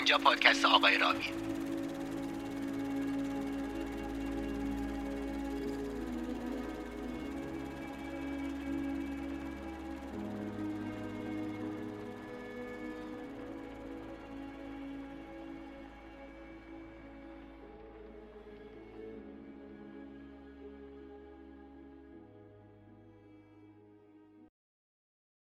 اینجا 0.00 0.18
پادکست 0.18 0.64
آقای 0.64 0.98
رامی 0.98 1.24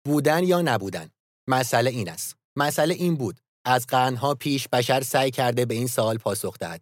بودن 0.05 0.43
یا 0.43 0.61
نبودن؟ 0.61 1.09
مسئله 1.47 1.89
این 1.89 2.09
است. 2.09 2.35
مسئله 2.55 2.93
این 2.93 3.15
بود. 3.15 3.39
از 3.65 3.87
قرنها 3.87 4.35
پیش 4.35 4.67
بشر 4.67 5.01
سعی 5.01 5.31
کرده 5.31 5.65
به 5.65 5.75
این 5.75 5.87
سوال 5.87 6.17
پاسخ 6.17 6.57
دهد 6.57 6.81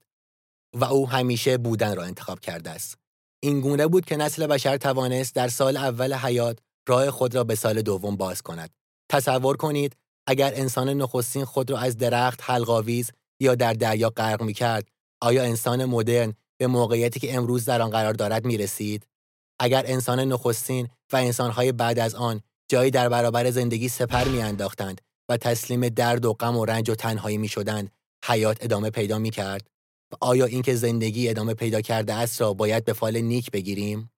و 0.76 0.86
او 0.86 1.10
همیشه 1.10 1.58
بودن 1.58 1.96
را 1.96 2.04
انتخاب 2.04 2.40
کرده 2.40 2.70
است 2.70 2.98
این 3.44 3.62
گونه 3.62 3.88
بود 3.88 4.06
که 4.06 4.18
نسل 4.18 4.48
بشر 4.48 4.78
توانست 4.78 5.36
در 5.36 5.48
سال 5.48 5.78
اول 5.78 6.14
حیات 6.14 6.60
راه 6.88 7.12
خود 7.12 7.36
را 7.36 7.44
به 7.44 7.56
سال 7.56 7.82
دوم 7.82 8.16
باز 8.16 8.42
کند 8.42 8.70
تصور 9.12 9.58
کنید 9.58 9.96
اگر 10.28 10.54
انسان 10.56 10.90
نخستین 10.90 11.46
خود 11.46 11.72
را 11.72 11.78
از 11.78 11.98
درخت 11.98 12.40
حلقاویز 12.44 13.12
یا 13.40 13.56
در 13.56 13.74
دریا 13.74 14.10
غرق 14.10 14.42
می 14.42 14.54
کرد 14.54 14.88
آیا 15.22 15.44
انسان 15.44 15.86
مدرن 15.86 16.34
به 16.58 16.68
موقعیتی 16.68 17.20
که 17.20 17.36
امروز 17.36 17.66
در 17.66 17.82
آن 17.82 17.90
قرار 17.90 18.14
دارد 18.14 18.46
می 18.46 18.58
رسید؟ 18.58 19.08
اگر 19.60 19.84
انسان 19.88 20.20
نخستین 20.20 20.90
و 21.14 21.16
انسانهای 21.16 21.72
بعد 21.72 22.00
از 22.00 22.16
آن 22.16 22.42
جایی 22.68 22.92
در 22.92 23.10
برابر 23.10 23.52
زندگی 23.52 23.90
سپر 23.90 24.28
میانداختند 24.28 25.02
و 25.30 25.38
تسلیم 25.38 25.90
درد 25.90 26.26
و 26.26 26.34
غم 26.34 26.58
و 26.58 26.66
رنج 26.66 26.90
و 26.90 26.96
تنهایی 26.96 27.38
می 27.38 27.48
شدند 27.48 27.92
حیات 28.26 28.58
ادامه 28.62 28.90
پیدا 28.90 29.20
می 29.20 29.30
کرد 29.30 29.68
و 30.12 30.16
آیا 30.22 30.46
اینکه 30.46 30.76
زندگی 30.76 31.30
ادامه 31.30 31.54
پیدا 31.54 31.82
کرده 31.82 32.14
است 32.14 32.42
را 32.42 32.54
باید 32.54 32.86
به 32.86 32.94
فال 32.94 33.18
نیک 33.18 33.52
بگیریم؟ 33.52 34.12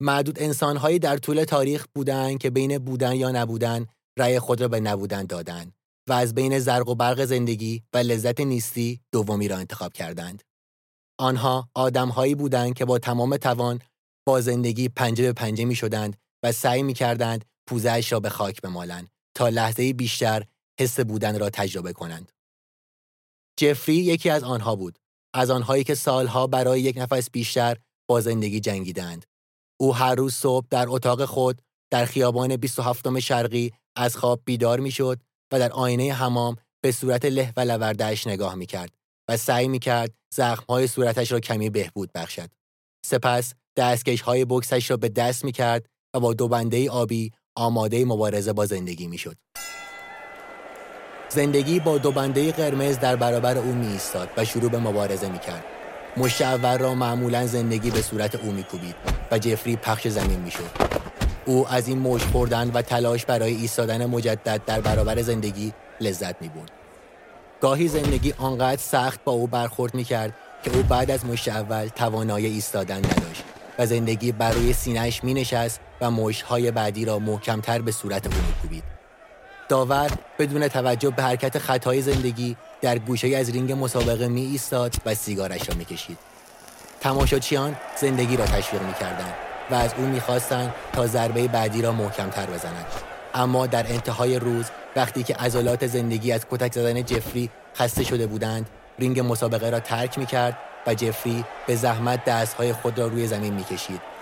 معدود 0.00 0.42
انسانهایی 0.42 0.98
در 0.98 1.16
طول 1.16 1.44
تاریخ 1.44 1.86
بودند 1.94 2.38
که 2.38 2.50
بین 2.50 2.78
بودن 2.78 3.14
یا 3.14 3.30
نبودن 3.30 3.86
رأی 4.18 4.38
خود 4.38 4.60
را 4.60 4.68
به 4.68 4.80
نبودن 4.80 5.26
دادند 5.26 5.72
و 6.08 6.12
از 6.12 6.34
بین 6.34 6.58
زرق 6.58 6.88
و 6.88 6.94
برق 6.94 7.24
زندگی 7.24 7.82
و 7.92 7.98
لذت 7.98 8.40
نیستی 8.40 9.00
دومی 9.12 9.48
را 9.48 9.56
انتخاب 9.56 9.92
کردند. 9.92 10.42
آنها 11.18 11.68
آدمهایی 11.74 12.34
بودند 12.34 12.74
که 12.74 12.84
با 12.84 12.98
تمام 12.98 13.36
توان 13.36 13.80
با 14.26 14.40
زندگی 14.40 14.88
پنجه 14.88 15.24
به 15.24 15.32
پنجه 15.32 15.64
می 15.64 15.74
شدند 15.74 16.16
و 16.42 16.52
سعی 16.52 16.82
می 16.82 16.94
کردند 16.94 17.44
پوزهش 17.66 18.12
را 18.12 18.20
به 18.20 18.28
خاک 18.28 18.62
بمالند. 18.62 19.08
تا 19.38 19.48
لحظه 19.48 19.92
بیشتر 19.92 20.44
حس 20.80 21.00
بودن 21.00 21.38
را 21.38 21.50
تجربه 21.50 21.92
کنند. 21.92 22.32
جفری 23.58 23.94
یکی 23.94 24.30
از 24.30 24.42
آنها 24.42 24.76
بود. 24.76 24.98
از 25.34 25.50
آنهایی 25.50 25.84
که 25.84 25.94
سالها 25.94 26.46
برای 26.46 26.80
یک 26.80 26.96
نفس 26.98 27.30
بیشتر 27.30 27.76
با 28.08 28.20
زندگی 28.20 28.60
جنگیدند. 28.60 29.26
او 29.80 29.94
هر 29.94 30.14
روز 30.14 30.34
صبح 30.34 30.66
در 30.70 30.86
اتاق 30.88 31.24
خود 31.24 31.62
در 31.92 32.04
خیابان 32.04 32.56
27 32.56 33.18
شرقی 33.18 33.72
از 33.96 34.16
خواب 34.16 34.42
بیدار 34.44 34.80
می‌شد 34.80 35.20
و 35.52 35.58
در 35.58 35.72
آینه 35.72 36.12
حمام 36.12 36.56
به 36.82 36.92
صورت 36.92 37.24
له 37.24 37.52
و 37.56 37.60
لوردهش 37.60 38.26
نگاه 38.26 38.54
می 38.54 38.66
کرد 38.66 38.90
و 39.28 39.36
سعی 39.36 39.68
می 39.68 39.78
کرد 39.78 40.14
زخمهای 40.34 40.86
صورتش 40.86 41.32
را 41.32 41.40
کمی 41.40 41.70
بهبود 41.70 42.10
بخشد. 42.14 42.50
سپس 43.06 43.54
دستکش 43.76 44.20
های 44.20 44.44
بکسش 44.44 44.90
را 44.90 44.96
به 44.96 45.08
دست 45.08 45.44
می 45.44 45.52
کرد 45.52 45.86
و 46.14 46.20
با 46.20 46.34
دو 46.34 46.48
بنده 46.48 46.90
آبی 46.90 47.32
آماده 47.58 48.04
مبارزه 48.04 48.52
با 48.52 48.66
زندگی 48.66 49.06
می‌شد. 49.06 49.36
زندگی 51.28 51.80
با 51.80 51.98
دو 51.98 52.12
بنده 52.12 52.52
قرمز 52.52 52.98
در 52.98 53.16
برابر 53.16 53.58
او 53.58 53.72
می 53.72 53.86
ایستاد 53.86 54.28
و 54.36 54.44
شروع 54.44 54.70
به 54.70 54.78
مبارزه 54.78 55.28
می 55.28 55.38
کرد. 55.38 55.64
مشت 56.16 56.42
اول 56.42 56.78
را 56.78 56.94
معمولا 56.94 57.46
زندگی 57.46 57.90
به 57.90 58.02
صورت 58.02 58.34
او 58.34 58.52
می 58.52 58.62
کوبید 58.62 58.94
و 59.30 59.38
جفری 59.38 59.76
پخش 59.76 60.08
زمین 60.08 60.40
می 60.40 60.50
شد. 60.50 60.70
او 61.46 61.68
از 61.68 61.88
این 61.88 61.98
موج 61.98 62.22
خوردن 62.22 62.70
و 62.70 62.82
تلاش 62.82 63.24
برای 63.24 63.54
ایستادن 63.54 64.06
مجدد 64.06 64.60
در 64.66 64.80
برابر 64.80 65.22
زندگی 65.22 65.72
لذت 66.00 66.42
می 66.42 66.48
برد. 66.48 66.72
گاهی 67.60 67.88
زندگی 67.88 68.34
آنقدر 68.38 68.82
سخت 68.82 69.24
با 69.24 69.32
او 69.32 69.46
برخورد 69.46 69.94
می 69.94 70.04
کرد 70.04 70.34
که 70.62 70.76
او 70.76 70.82
بعد 70.82 71.10
از 71.10 71.26
مشت 71.26 71.48
اول 71.48 71.88
توانایی 71.88 72.46
ایستادن 72.46 72.98
نداشت 72.98 73.44
و 73.78 73.86
زندگی 73.86 74.32
بر 74.32 74.52
روی 74.52 74.72
سینهش 74.72 75.24
می 75.24 75.34
نشست 75.34 75.80
و 76.00 76.10
مشتهای 76.10 76.70
بعدی 76.70 77.04
را 77.04 77.18
محکمتر 77.18 77.82
به 77.82 77.92
صورت 77.92 78.26
او 78.26 78.32
کوبید. 78.62 78.84
داور 79.68 80.10
بدون 80.38 80.68
توجه 80.68 81.10
به 81.10 81.22
حرکت 81.22 81.58
خطای 81.58 82.02
زندگی 82.02 82.56
در 82.80 82.98
گوشه 82.98 83.36
از 83.36 83.50
رینگ 83.50 83.72
مسابقه 83.72 84.28
می 84.28 84.40
ایستاد 84.40 84.94
و 85.06 85.14
سیگارش 85.14 85.68
را 85.68 85.74
می 85.74 85.84
کشید. 85.84 86.18
تماشاچیان 87.00 87.76
زندگی 88.00 88.36
را 88.36 88.46
تشویق 88.46 88.82
می 88.82 88.94
کردن 88.94 89.32
و 89.70 89.74
از 89.74 89.94
او 89.98 90.04
می‌خواستند 90.04 90.74
تا 90.92 91.06
ضربه 91.06 91.48
بعدی 91.48 91.82
را 91.82 91.92
محکمتر 91.92 92.46
بزند. 92.46 92.86
اما 93.34 93.66
در 93.66 93.92
انتهای 93.92 94.38
روز 94.38 94.64
وقتی 94.96 95.22
که 95.22 95.34
عضلات 95.34 95.86
زندگی 95.86 96.32
از 96.32 96.46
کتک 96.50 96.72
زدن 96.72 97.02
جفری 97.02 97.50
خسته 97.76 98.04
شده 98.04 98.26
بودند 98.26 98.68
رینگ 98.98 99.20
مسابقه 99.20 99.70
را 99.70 99.80
ترک 99.80 100.18
می 100.18 100.26
کرد 100.26 100.58
و 100.86 100.94
جفری 100.94 101.44
به 101.66 101.76
زحمت 101.76 102.24
دستهای 102.24 102.72
خود 102.72 102.98
را 102.98 103.06
روی 103.06 103.26
زمین 103.26 103.54
می‌کشید 103.54 104.17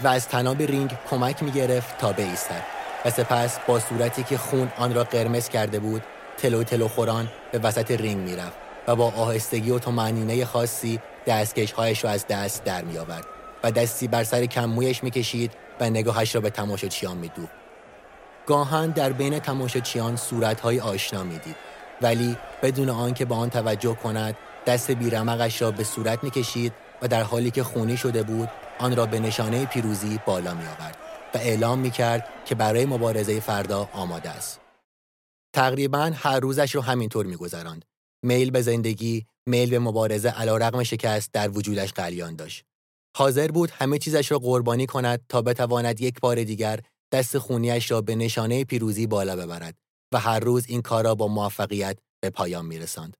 و 0.00 0.08
از 0.08 0.28
طناب 0.28 0.62
رینگ 0.62 0.98
کمک 1.10 1.42
می 1.42 1.50
گرفت 1.50 1.98
تا 1.98 2.12
بایستد 2.12 2.64
و 3.04 3.10
سپس 3.10 3.58
با 3.66 3.80
صورتی 3.80 4.22
که 4.22 4.38
خون 4.38 4.72
آن 4.76 4.94
را 4.94 5.04
قرمز 5.04 5.48
کرده 5.48 5.78
بود 5.78 6.02
تلو 6.36 6.64
تلو 6.64 6.88
خوران 6.88 7.30
به 7.52 7.58
وسط 7.58 7.90
رینگ 7.90 8.28
می‌رفت 8.28 8.58
و 8.86 8.96
با 8.96 9.10
آهستگی 9.10 9.70
و 9.70 9.78
طمأنینه 9.78 10.44
خاصی 10.44 11.00
دستکشهایش 11.26 12.04
را 12.04 12.10
از 12.10 12.26
دست 12.26 12.64
در 12.64 12.84
می 12.84 12.98
آورد 12.98 13.26
و 13.62 13.72
دستی 13.72 14.08
بر 14.08 14.24
سر 14.24 14.46
کم‌مویش 14.46 15.02
می‌کشید 15.02 15.52
و 15.80 15.90
نگاهش 15.90 16.34
را 16.34 16.40
به 16.40 16.50
تماشاچیان 16.50 17.16
میدوخت. 17.16 17.52
گاهن 18.46 18.90
در 18.90 19.12
بین 19.12 19.38
تماشاچیان 19.38 20.16
صورتهای 20.16 20.80
آشنا 20.80 21.22
می‌دید 21.22 21.56
ولی 22.00 22.36
بدون 22.62 22.90
آنکه 22.90 23.24
به 23.24 23.34
آن 23.34 23.50
توجه 23.50 23.94
کند 23.94 24.36
دست 24.66 24.90
بیرمقش 24.90 25.62
را 25.62 25.70
به 25.70 25.84
صورت 25.84 26.24
می‌کشید 26.24 26.72
و 27.02 27.08
در 27.08 27.22
حالی 27.22 27.50
که 27.50 27.62
خونی 27.62 27.96
شده 27.96 28.22
بود 28.22 28.48
آن 28.80 28.96
را 28.96 29.06
به 29.06 29.20
نشانه 29.20 29.66
پیروزی 29.66 30.20
بالا 30.26 30.54
می 30.54 30.66
آورد 30.66 30.96
و 31.34 31.38
اعلام 31.38 31.78
می 31.78 31.90
کرد 31.90 32.28
که 32.44 32.54
برای 32.54 32.86
مبارزه 32.86 33.40
فردا 33.40 33.88
آماده 33.92 34.30
است. 34.30 34.60
تقریبا 35.52 36.10
هر 36.14 36.40
روزش 36.40 36.74
رو 36.74 36.80
همینطور 36.80 37.26
می 37.26 37.36
گذراند. 37.36 37.84
میل 38.22 38.50
به 38.50 38.62
زندگی، 38.62 39.26
میل 39.46 39.70
به 39.70 39.78
مبارزه 39.78 40.28
علا 40.28 40.56
رقم 40.56 40.82
شکست 40.82 41.32
در 41.32 41.50
وجودش 41.50 41.92
قلیان 41.92 42.36
داشت. 42.36 42.64
حاضر 43.16 43.48
بود 43.48 43.70
همه 43.70 43.98
چیزش 43.98 44.32
را 44.32 44.38
قربانی 44.38 44.86
کند 44.86 45.20
تا 45.28 45.42
بتواند 45.42 46.00
یک 46.00 46.20
بار 46.20 46.44
دیگر 46.44 46.80
دست 47.12 47.38
خونیش 47.38 47.90
را 47.90 48.00
به 48.00 48.14
نشانه 48.14 48.64
پیروزی 48.64 49.06
بالا 49.06 49.36
ببرد 49.36 49.74
و 50.12 50.18
هر 50.18 50.40
روز 50.40 50.64
این 50.68 50.82
کار 50.82 51.04
را 51.04 51.14
با 51.14 51.28
موفقیت 51.28 51.98
به 52.22 52.30
پایان 52.30 52.66
می 52.66 52.78
رساند. 52.78 53.16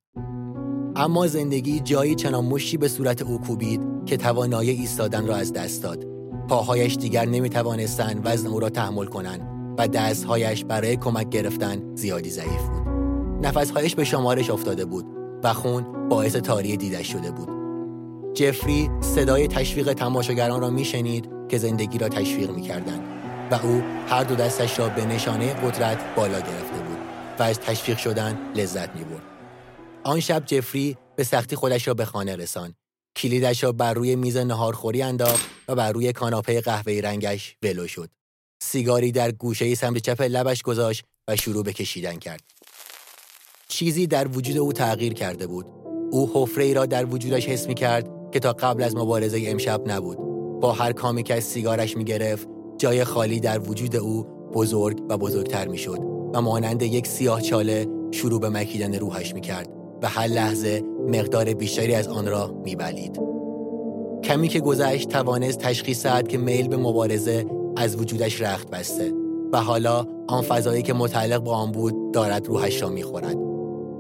اما 0.97 1.27
زندگی 1.27 1.81
جایی 1.81 2.15
چنان 2.15 2.45
مشی 2.45 2.77
به 2.77 2.89
صورت 2.89 3.23
او 3.23 3.41
کوبید 3.41 3.81
که 4.07 4.17
توانایی 4.17 4.71
ایستادن 4.71 5.27
را 5.27 5.37
از 5.37 5.53
دست 5.53 5.83
داد. 5.83 6.07
پاهایش 6.49 6.97
دیگر 6.97 7.25
نمی 7.25 7.49
توانستند 7.49 8.21
وزن 8.25 8.47
او 8.47 8.61
را 8.61 8.71
تحمل 8.71 9.07
کنند 9.07 9.41
و 9.79 9.89
دستهایش 9.89 10.65
برای 10.65 10.97
کمک 10.97 11.29
گرفتن 11.29 11.95
زیادی 11.95 12.31
ضعیف 12.31 12.69
بود. 12.69 12.89
نفسهایش 13.47 13.95
به 13.95 14.05
شمارش 14.05 14.51
افتاده 14.51 14.85
بود 14.85 15.07
و 15.45 15.53
خون 15.53 16.09
باعث 16.09 16.37
تاری 16.37 16.77
دیدش 16.77 17.13
شده 17.13 17.31
بود. 17.31 17.49
جفری 18.35 18.91
صدای 19.01 19.49
تشویق 19.49 19.93
تماشاگران 19.93 20.61
را 20.61 20.71
میشنید 20.71 21.29
که 21.49 21.59
زندگی 21.59 21.99
را 21.99 22.09
تشویق 22.09 22.51
می‌کردند 22.51 23.03
و 23.51 23.55
او 23.55 23.83
هر 24.07 24.25
دو 24.25 24.35
دستش 24.35 24.79
را 24.79 24.89
به 24.89 25.07
نشانه 25.07 25.55
قدرت 25.55 26.15
بالا 26.17 26.41
گرفته 26.41 26.79
بود 26.79 26.90
و 27.41 27.43
از 27.43 27.61
تشویق 27.61 27.99
شدن 27.99 28.53
لذت 28.55 28.97
می 28.97 29.05
برد. 29.05 29.23
آن 30.05 30.21
شب 30.21 30.43
جفری 30.47 30.97
به 31.17 31.25
سختی 31.25 31.57
خودش 31.57 31.89
را 31.89 31.95
به 31.95 32.05
خانه 32.05 32.37
رسان. 32.37 32.75
کلیدش 33.17 33.65
را 33.65 33.73
بر 33.73 33.95
روی 33.95 34.17
میز 34.17 34.37
نهارخوری 34.37 35.03
انداخت 35.03 35.47
و 35.69 35.75
بر 35.75 35.93
روی 35.93 36.13
کاناپه 36.13 36.61
قهوه‌ای 36.61 37.01
رنگش 37.01 37.57
ولو 37.63 37.87
شد. 37.87 38.11
سیگاری 38.63 39.13
در 39.13 39.33
گوشه 39.33 39.75
سمت 39.75 39.99
چپ 39.99 40.23
لبش 40.23 40.63
گذاشت 40.63 41.05
و 41.29 41.37
شروع 41.37 41.65
به 41.65 41.73
کشیدن 41.73 42.17
کرد. 42.17 42.43
چیزی 43.69 44.07
در 44.07 44.29
وجود 44.29 44.57
او 44.57 44.73
تغییر 44.73 45.13
کرده 45.13 45.47
بود. 45.47 45.67
او 46.11 46.31
حفره 46.35 46.73
را 46.73 46.87
در 46.87 47.07
وجودش 47.07 47.47
حس 47.47 47.67
می 47.67 47.75
کرد 47.75 48.31
که 48.33 48.41
تا 48.41 48.53
قبل 48.53 48.83
از 48.83 48.97
مبارزه 48.97 49.45
امشب 49.47 49.83
نبود. 49.87 50.19
با 50.61 50.73
هر 50.73 50.93
کامی 50.93 51.23
که 51.23 51.35
از 51.35 51.45
سیگارش 51.45 51.97
می 51.97 52.05
گرفت، 52.05 52.49
جای 52.79 53.05
خالی 53.05 53.41
در 53.41 53.59
وجود 53.59 53.97
او 53.97 54.23
بزرگ 54.55 55.03
و 55.09 55.19
بزرگتر 55.19 55.69
می 55.69 55.79
شد 55.79 56.20
و 56.35 56.43
مانند 56.43 56.83
یک 56.83 57.07
سیاه 57.07 57.41
چاله 57.41 57.87
شروع 58.11 58.41
به 58.41 58.49
مکیدن 58.49 58.95
روحش 58.95 59.35
می 59.35 59.41
کرد. 59.41 59.69
و 60.03 60.09
هر 60.09 60.27
لحظه 60.27 60.83
مقدار 61.09 61.55
بیشتری 61.55 61.95
از 61.95 62.09
آن 62.09 62.27
را 62.27 62.55
میبلید. 62.65 63.21
کمی 64.25 64.49
که 64.49 64.61
گذشت 64.61 65.09
توانست 65.09 65.59
تشخیص 65.59 66.07
دهد 66.07 66.29
که 66.29 66.39
میل 66.39 66.69
به 66.69 66.77
مبارزه 66.77 67.47
از 67.77 67.97
وجودش 67.97 68.41
رخت 68.41 68.71
بسته 68.71 69.13
و 69.53 69.61
حالا 69.61 70.07
آن 70.29 70.43
فضایی 70.43 70.83
که 70.83 70.93
متعلق 70.93 71.39
با 71.39 71.53
آن 71.53 71.73
بود 71.73 72.13
دارد 72.13 72.47
روحش 72.47 72.83
را 72.83 72.89
می‌خورد. 72.89 73.37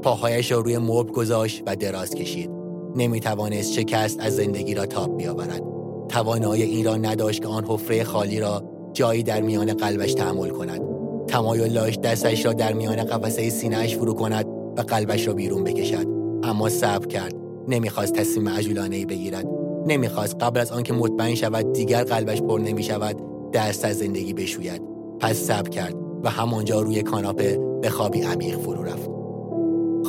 پاهایش 0.02 0.52
را 0.52 0.60
روی 0.60 0.78
مبل 0.78 1.12
گذاشت 1.12 1.62
و 1.66 1.76
دراز 1.76 2.10
کشید 2.10 2.50
نمی 2.96 3.20
توانست 3.20 3.72
شکست 3.72 4.20
از 4.20 4.36
زندگی 4.36 4.74
را 4.74 4.86
تاب 4.86 5.16
بیاورد 5.16 5.62
توانایی 6.08 6.62
این 6.62 6.84
را 6.84 6.96
نداشت 6.96 7.42
که 7.42 7.48
آن 7.48 7.64
حفره 7.64 8.04
خالی 8.04 8.40
را 8.40 8.64
جایی 8.92 9.22
در 9.22 9.40
میان 9.40 9.74
قلبش 9.74 10.14
تحمل 10.14 10.48
کند 10.50 10.89
تمایل 11.30 11.72
داشت 11.72 12.00
دستش 12.00 12.46
را 12.46 12.52
در 12.52 12.72
میان 12.72 12.96
قفسه 12.96 13.50
سینهاش 13.50 13.96
فرو 13.96 14.14
کند 14.14 14.46
و 14.76 14.80
قلبش 14.80 15.26
را 15.26 15.34
بیرون 15.34 15.64
بکشد. 15.64 16.06
اما 16.42 16.68
صبر 16.68 17.06
کرد. 17.06 17.34
نمی‌خواست 17.68 18.14
تصمیم 18.14 18.48
عجولانه 18.48 18.96
ای 18.96 19.06
بگیرد. 19.06 19.46
نمی‌خواست 19.86 20.36
قبل 20.40 20.60
از 20.60 20.72
آنکه 20.72 20.92
مطمئن 20.92 21.34
شود 21.34 21.72
دیگر 21.72 22.04
قلبش 22.04 22.42
پر 22.42 22.58
نمی 22.58 22.82
شود 22.82 23.16
دست 23.52 23.84
از 23.84 23.98
زندگی 23.98 24.32
بشوید. 24.32 24.82
پس 25.20 25.36
صبر 25.36 25.68
کرد 25.68 25.94
و 26.24 26.30
همانجا 26.30 26.80
روی 26.80 27.02
کاناپه 27.02 27.58
به 27.82 27.90
خوابی 27.90 28.22
عمیق 28.22 28.58
فرو 28.58 28.82
رفت. 28.82 29.10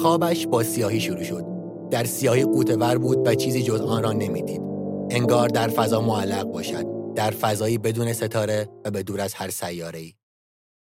خوابش 0.02 0.48
با 0.48 0.64
سیاهی 0.64 1.00
شروع 1.00 1.24
شد. 1.24 1.46
در 1.92 2.04
سیاهی 2.04 2.44
قوتور 2.44 2.98
بود 2.98 3.28
و 3.28 3.36
چیزی 3.36 3.64
جز 3.64 3.82
آن 3.82 4.04
را 4.04 4.12
نمی‌دید. 4.12 4.62
انگار 5.10 5.48
در 5.48 5.68
فضا 5.68 6.02
معلق 6.02 6.44
باشد 6.44 6.86
در 7.16 7.32
فضایی 7.32 7.78
بدون 7.78 8.14
ستاره 8.14 8.70
و 8.86 8.92
به 8.92 9.04
دور 9.04 9.22
از 9.22 9.34
هر 9.34 9.50
ای. 9.94 10.14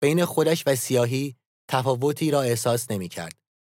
بین 0.04 0.24
خودش 0.24 0.62
و 0.66 0.76
سیاهی 0.76 1.36
تفاوتی 1.70 2.30
را 2.30 2.42
احساس 2.42 2.90
نمی 2.90 3.08
کرد. 3.08 3.32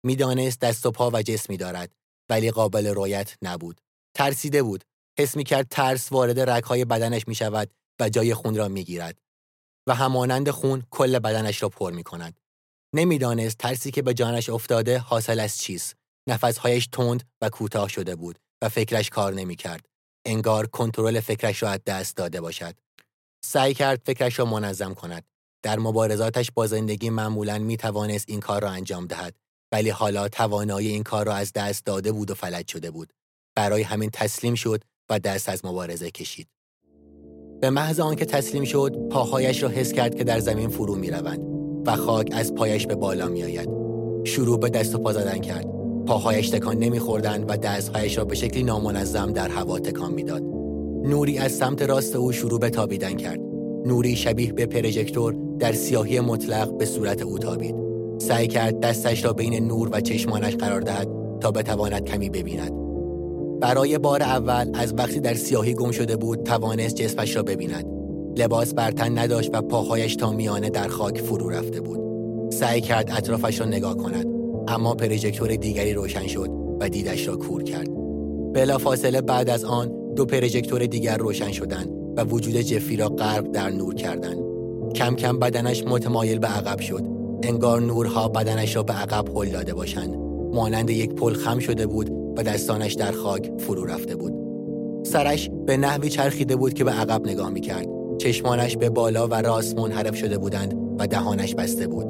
می‌دانست 0.06 0.60
دست 0.60 0.86
و 0.86 0.92
پا 0.92 1.12
و 1.14 1.22
جسمی 1.22 1.58
دارد 1.58 1.92
ولی 2.30 2.52
قابل 2.52 2.88
رویت 2.88 3.38
نبود. 3.42 3.82
ترسیده 4.16 4.64
بود. 4.64 4.84
حس 5.20 5.36
می 5.38 5.44
کرد 5.44 5.68
ترس 5.70 6.12
وارد 6.12 6.50
رگهای 6.50 6.86
بدنش 6.86 7.28
می 7.28 7.36
شود 7.36 7.72
و 8.00 8.10
جای 8.10 8.34
خون 8.34 8.56
را 8.56 8.68
می 8.68 8.84
گیرد. 8.84 9.18
و 9.88 9.96
همانند 9.96 10.50
خون 10.50 10.84
کل 10.92 11.20
بدنش 11.20 11.64
را 11.64 11.70
پر 11.70 11.92
می 11.92 12.04
کند. 12.04 12.40
نمی‌دانست 12.96 13.58
ترسی 13.58 13.92
که 13.92 14.02
به 14.02 14.14
جانش 14.14 14.50
افتاده 14.50 15.00
حاصل 15.00 15.40
از 15.40 15.58
چیست. 15.58 15.96
نفسهایش 16.28 16.88
تند 16.92 17.30
و 17.42 17.50
کوتاه 17.50 17.90
شده 17.90 18.16
بود 18.16 18.40
و 18.62 18.70
فکرش 18.70 19.10
کار 19.10 19.34
نمی 19.34 19.56
کرد. 19.56 19.86
انگار 20.26 20.68
کنترل 20.68 21.20
فکرش 21.20 21.64
را 21.64 21.70
از 21.70 21.80
دست 21.86 22.18
داده 22.18 22.42
باشد. 22.42 22.76
سعی 23.46 23.74
کرد 23.74 24.02
فکرش 24.06 24.40
را 24.40 24.46
منظم 24.46 24.94
کند. 24.94 25.24
در 25.66 25.80
مبارزاتش 25.80 26.52
با 26.52 26.68
زندگی 26.68 27.10
معمولا 27.10 27.60
می 27.60 27.78
توانست 27.78 28.26
این 28.30 28.40
کار 28.40 28.62
را 28.62 28.70
انجام 28.70 29.06
دهد 29.06 29.36
ولی 29.72 29.90
حالا 29.90 30.28
توانایی 30.28 30.88
این 30.88 31.04
کار 31.04 31.26
را 31.26 31.34
از 31.34 31.54
دست 31.54 31.86
داده 31.86 32.12
بود 32.12 32.32
و 32.32 32.34
فلج 32.34 32.68
شده 32.68 32.92
بود. 32.92 33.14
برای 33.56 33.82
همین 33.82 34.10
تسلیم 34.14 34.56
شد 34.56 34.84
و 35.10 35.20
دست 35.20 35.50
از 35.50 35.66
مبارزه 35.66 36.12
کشید. 36.12 36.48
به 37.62 37.70
محض 37.70 38.00
آنکه 38.00 38.26
تسلیم 38.26 38.64
شد، 38.64 39.10
پاهایش 39.12 39.64
را 39.64 39.70
حس 39.70 39.94
کرد 39.94 40.16
که 40.16 40.24
در 40.24 40.40
زمین 40.40 40.70
فرو 40.70 40.96
می 40.96 41.12
روند 41.12 41.40
و 41.86 41.96
خاک 41.96 42.30
از 42.32 42.56
پایش 42.56 42.88
به 42.88 42.96
بالا 42.96 43.28
می 43.28 43.44
آید. 43.44 43.70
شروع 44.24 44.60
به 44.60 44.70
دست 44.70 44.96
و 44.96 44.98
پا 44.98 45.14
زدن 45.14 45.38
کرد. 45.38 45.68
پاهایش 46.08 46.50
تکان 46.50 46.78
نمیخوردند 46.78 47.46
و 47.50 47.58
دستهایش 47.58 48.18
را 48.18 48.26
به 48.26 48.36
شکلی 48.36 48.64
نامنظم 48.64 49.32
در 49.32 49.50
هوا 49.50 49.80
تکان 49.80 50.14
می‌داد. 50.14 50.44
نوری 51.04 51.38
از 51.38 51.52
سمت 51.52 51.82
راست 51.82 52.16
او 52.16 52.32
شروع 52.32 52.60
به 52.60 52.70
تابیدن 52.70 53.16
کرد. 53.16 53.40
نوری 53.86 54.16
شبیه 54.16 54.54
به 54.54 54.66
پروژکتور 54.66 55.45
در 55.60 55.74
سیاهی 55.74 56.20
مطلق 56.20 56.78
به 56.78 56.86
صورت 56.86 57.22
او 57.22 57.38
تابید. 57.38 57.76
سعی 58.18 58.48
کرد 58.48 58.80
دستش 58.80 59.26
را 59.26 59.34
بین 59.34 59.68
نور 59.68 59.90
و 59.92 60.02
چشمانش 60.02 60.56
قرار 60.56 60.82
دهد 60.82 61.08
تا 61.40 61.52
بتواند 61.52 62.06
کمی 62.06 62.30
ببیند. 62.30 62.72
برای 63.62 63.98
بار 63.98 64.24
اول 64.24 64.72
از 64.74 64.94
وقتی 64.98 65.20
در 65.20 65.34
سیاهی 65.34 65.74
گم 65.74 65.92
شده 65.92 66.16
بود 66.16 66.44
توانست 66.44 66.96
جسمش 66.96 67.36
را 67.36 67.44
ببیند. 67.44 67.86
لباس 68.38 68.74
بر 68.74 68.92
تن 68.92 69.18
نداشت 69.18 69.50
و 69.54 69.62
پاهایش 69.62 70.16
تا 70.16 70.32
میانه 70.32 70.70
در 70.70 70.88
خاک 70.88 71.22
فرو 71.22 71.50
رفته 71.50 71.82
بود. 71.82 72.00
سعی 72.54 72.82
کرد 72.82 73.12
اطرافش 73.12 73.60
را 73.60 73.66
نگاه 73.66 73.98
کند 73.98 74.26
اما 74.68 74.96
پروژکتور 74.96 75.56
دیگری 75.56 75.94
روشن 75.94 76.28
شد 76.28 76.50
و 76.80 76.90
دیدش 76.90 77.28
را 77.28 77.36
کور 77.36 77.64
کرد. 77.64 77.88
فاصله 78.78 79.22
بعد 79.22 79.50
از 79.50 79.64
آن 79.64 79.92
دو 80.16 80.26
پروژکتور 80.26 80.86
دیگر 80.86 81.18
روشن 81.18 81.52
شدند 81.52 81.90
و 82.18 82.24
وجود 82.24 82.56
جفی 82.56 82.98
را 82.98 83.10
غرق 83.10 83.52
در 83.52 83.70
نور 83.70 83.94
کردند. 83.94 84.45
کم 84.96 85.16
کم 85.16 85.40
بدنش 85.40 85.84
متمایل 85.84 86.40
به 86.40 86.48
عقب 86.48 86.80
شد. 86.80 87.04
انگار 87.44 87.82
نورها 87.82 88.28
بدنش 88.28 88.76
را 88.76 88.84
به 88.84 88.94
عقب 88.94 89.38
هل 89.38 89.50
داده 89.50 89.74
باشند. 89.74 90.16
مانند 90.54 90.90
یک 90.90 91.14
پل 91.14 91.34
خم 91.34 91.60
شده 91.60 91.88
بود 91.88 92.10
و 92.38 92.44
دستانش 92.44 92.94
در 92.94 93.12
خاک 93.12 93.52
فرو 93.58 93.86
رفته 93.86 94.16
بود. 94.16 94.34
سرش 95.06 95.50
به 95.66 95.78
نحوی 95.78 96.10
چرخیده 96.10 96.56
بود 96.56 96.74
که 96.74 96.84
به 96.84 96.92
عقب 96.92 97.28
نگاه 97.28 97.50
می 97.50 97.62
کرد. 97.62 97.88
چشمانش 98.18 98.78
به 98.78 98.90
بالا 98.90 99.28
و 99.28 99.34
راست 99.34 99.80
منحرف 99.80 100.16
شده 100.16 100.38
بودند 100.38 100.96
و 101.00 101.08
دهانش 101.08 101.56
بسته 101.56 101.88
بود. 101.88 102.06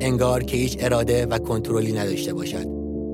انگار 0.00 0.42
که 0.42 0.56
هیچ 0.56 0.76
اراده 0.80 1.26
و 1.26 1.38
کنترلی 1.38 1.92
نداشته 1.92 2.34
باشد. 2.34 2.66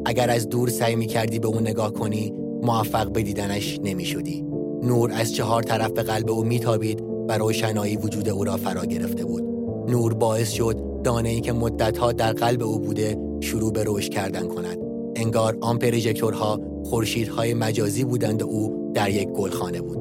اگر 0.07 0.31
از 0.31 0.49
دور 0.49 0.69
سعی 0.69 0.97
می 0.97 1.07
کردی 1.07 1.39
به 1.39 1.49
اون 1.49 1.63
نگاه 1.63 1.93
کنی، 1.93 2.33
موفق 2.63 3.13
به 3.13 3.23
دیدنش 3.23 3.81
نمی 3.85 4.05
شدی. 4.05 4.45
نور 4.83 5.13
از 5.13 5.35
چهار 5.35 5.63
طرف 5.63 5.91
به 5.91 6.03
قلب 6.03 6.31
او 6.31 6.45
میتابید 6.45 7.14
و 7.29 7.39
روشنایی 7.39 7.97
وجود 7.97 8.29
او 8.29 8.45
را 8.45 8.57
فرا 8.57 8.85
گرفته 8.85 9.25
بود. 9.25 9.43
نور 9.89 10.15
باعث 10.15 10.51
شد 10.51 10.77
دانه 11.05 11.29
ای 11.29 11.41
که 11.41 11.53
مدتها 11.53 12.13
در 12.13 12.33
قلب 12.33 12.63
او 12.63 12.79
بوده 12.79 13.17
شروع 13.41 13.73
به 13.73 13.85
رشد 13.87 14.11
کردن 14.11 14.49
کند. 14.49 14.79
انگار 15.17 15.59
آن 15.61 15.79
پروژکتورها 15.79 16.61
خورشیدهای 16.85 17.55
مجازی 17.55 18.05
بودند 18.05 18.43
و 18.43 18.47
او 18.47 18.93
در 18.95 19.11
یک 19.11 19.29
گلخانه 19.29 19.81
بود. 19.81 19.99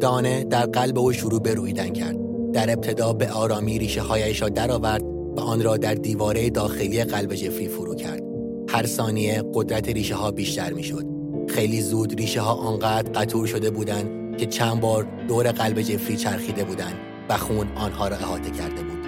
دانه 0.00 0.44
در 0.44 0.66
قلب 0.66 0.98
او 0.98 1.12
شروع 1.12 1.40
به 1.40 1.54
رویدن 1.54 1.88
کرد. 1.88 2.16
در 2.52 2.72
ابتدا 2.72 3.12
به 3.12 3.30
آرامی 3.30 3.78
ریشه 3.78 4.00
هایش 4.00 4.42
را 4.42 4.48
درآورد 4.48 5.02
و 5.36 5.40
آن 5.40 5.62
را 5.62 5.76
در 5.76 5.94
دیواره 5.94 6.50
داخلی 6.50 7.04
قلب 7.04 7.34
جفری 7.34 7.68
فرو 7.68 7.94
کرد. 7.94 8.22
هر 8.68 8.86
ثانیه 8.86 9.42
قدرت 9.54 9.88
ریشه 9.88 10.14
ها 10.14 10.30
بیشتر 10.30 10.72
می 10.72 10.82
شد. 10.82 11.06
خیلی 11.48 11.80
زود 11.80 12.14
ریشه 12.14 12.40
ها 12.40 12.54
آنقدر 12.54 13.12
قطور 13.12 13.46
شده 13.46 13.70
بودند 13.70 14.21
که 14.38 14.46
چند 14.46 14.80
بار 14.80 15.06
دور 15.28 15.52
قلب 15.52 15.82
جفری 15.82 16.16
چرخیده 16.16 16.64
بودند 16.64 16.94
و 17.28 17.36
خون 17.36 17.68
آنها 17.74 18.08
را 18.08 18.16
احاطه 18.16 18.50
کرده 18.50 18.82
بود. 18.82 19.06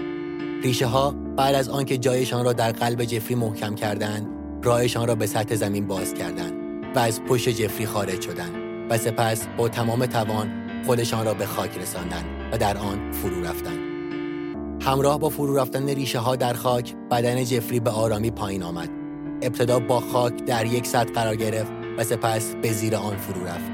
ریشه 0.62 0.86
ها 0.86 1.14
بعد 1.36 1.54
از 1.54 1.68
آنکه 1.68 1.98
جایشان 1.98 2.44
را 2.44 2.52
در 2.52 2.72
قلب 2.72 3.04
جفری 3.04 3.34
محکم 3.34 3.74
کردند، 3.74 4.26
راهشان 4.62 5.08
را 5.08 5.14
به 5.14 5.26
سطح 5.26 5.54
زمین 5.54 5.86
باز 5.86 6.14
کردند 6.14 6.52
و 6.96 6.98
از 6.98 7.22
پشت 7.22 7.48
جفری 7.48 7.86
خارج 7.86 8.20
شدند 8.20 8.54
و 8.90 8.98
سپس 8.98 9.46
با 9.56 9.68
تمام 9.68 10.06
توان 10.06 10.52
خودشان 10.86 11.24
را 11.24 11.34
به 11.34 11.46
خاک 11.46 11.78
رساندند 11.78 12.24
و 12.52 12.58
در 12.58 12.78
آن 12.78 13.12
فرو 13.12 13.44
رفتند. 13.44 13.78
همراه 14.80 15.18
با 15.18 15.28
فرو 15.28 15.56
رفتن 15.56 15.88
ریشه 15.88 16.18
ها 16.18 16.36
در 16.36 16.52
خاک 16.52 16.94
بدن 17.10 17.44
جفری 17.44 17.80
به 17.80 17.90
آرامی 17.90 18.30
پایین 18.30 18.62
آمد 18.62 18.90
ابتدا 19.42 19.78
با 19.78 20.00
خاک 20.00 20.44
در 20.44 20.66
یک 20.66 20.86
سطح 20.86 21.12
قرار 21.12 21.36
گرفت 21.36 21.72
و 21.98 22.04
سپس 22.04 22.54
به 22.62 22.72
زیر 22.72 22.96
آن 22.96 23.16
فرو 23.16 23.46
رفت 23.46 23.73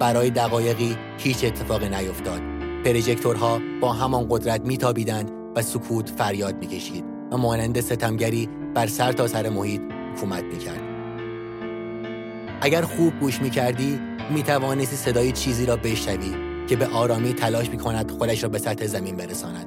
برای 0.00 0.30
دقایقی 0.30 0.96
هیچ 1.18 1.44
اتفاقی 1.44 1.88
نیفتاد. 1.88 2.40
پروژکتورها 2.84 3.60
با 3.80 3.92
همان 3.92 4.26
قدرت 4.30 4.60
میتابیدند 4.60 5.30
و 5.56 5.62
سکوت 5.62 6.10
فریاد 6.10 6.58
می‌کشید 6.58 7.04
و 7.32 7.36
مانند 7.36 7.80
ستمگری 7.80 8.48
بر 8.74 8.86
سر 8.86 9.12
تا 9.12 9.26
سر 9.26 9.48
محیط 9.48 9.80
حکومت 10.16 10.44
می‌کرد. 10.44 10.80
اگر 12.60 12.82
خوب 12.82 13.12
گوش 13.20 13.42
می‌کردی 13.42 14.00
می‌توانستی 14.30 14.96
صدای 14.96 15.32
چیزی 15.32 15.66
را 15.66 15.76
بشنوی 15.76 16.34
که 16.66 16.76
به 16.76 16.86
آرامی 16.86 17.32
تلاش 17.32 17.70
می‌کند 17.70 18.10
خودش 18.10 18.42
را 18.42 18.48
به 18.48 18.58
سطح 18.58 18.86
زمین 18.86 19.16
برساند. 19.16 19.66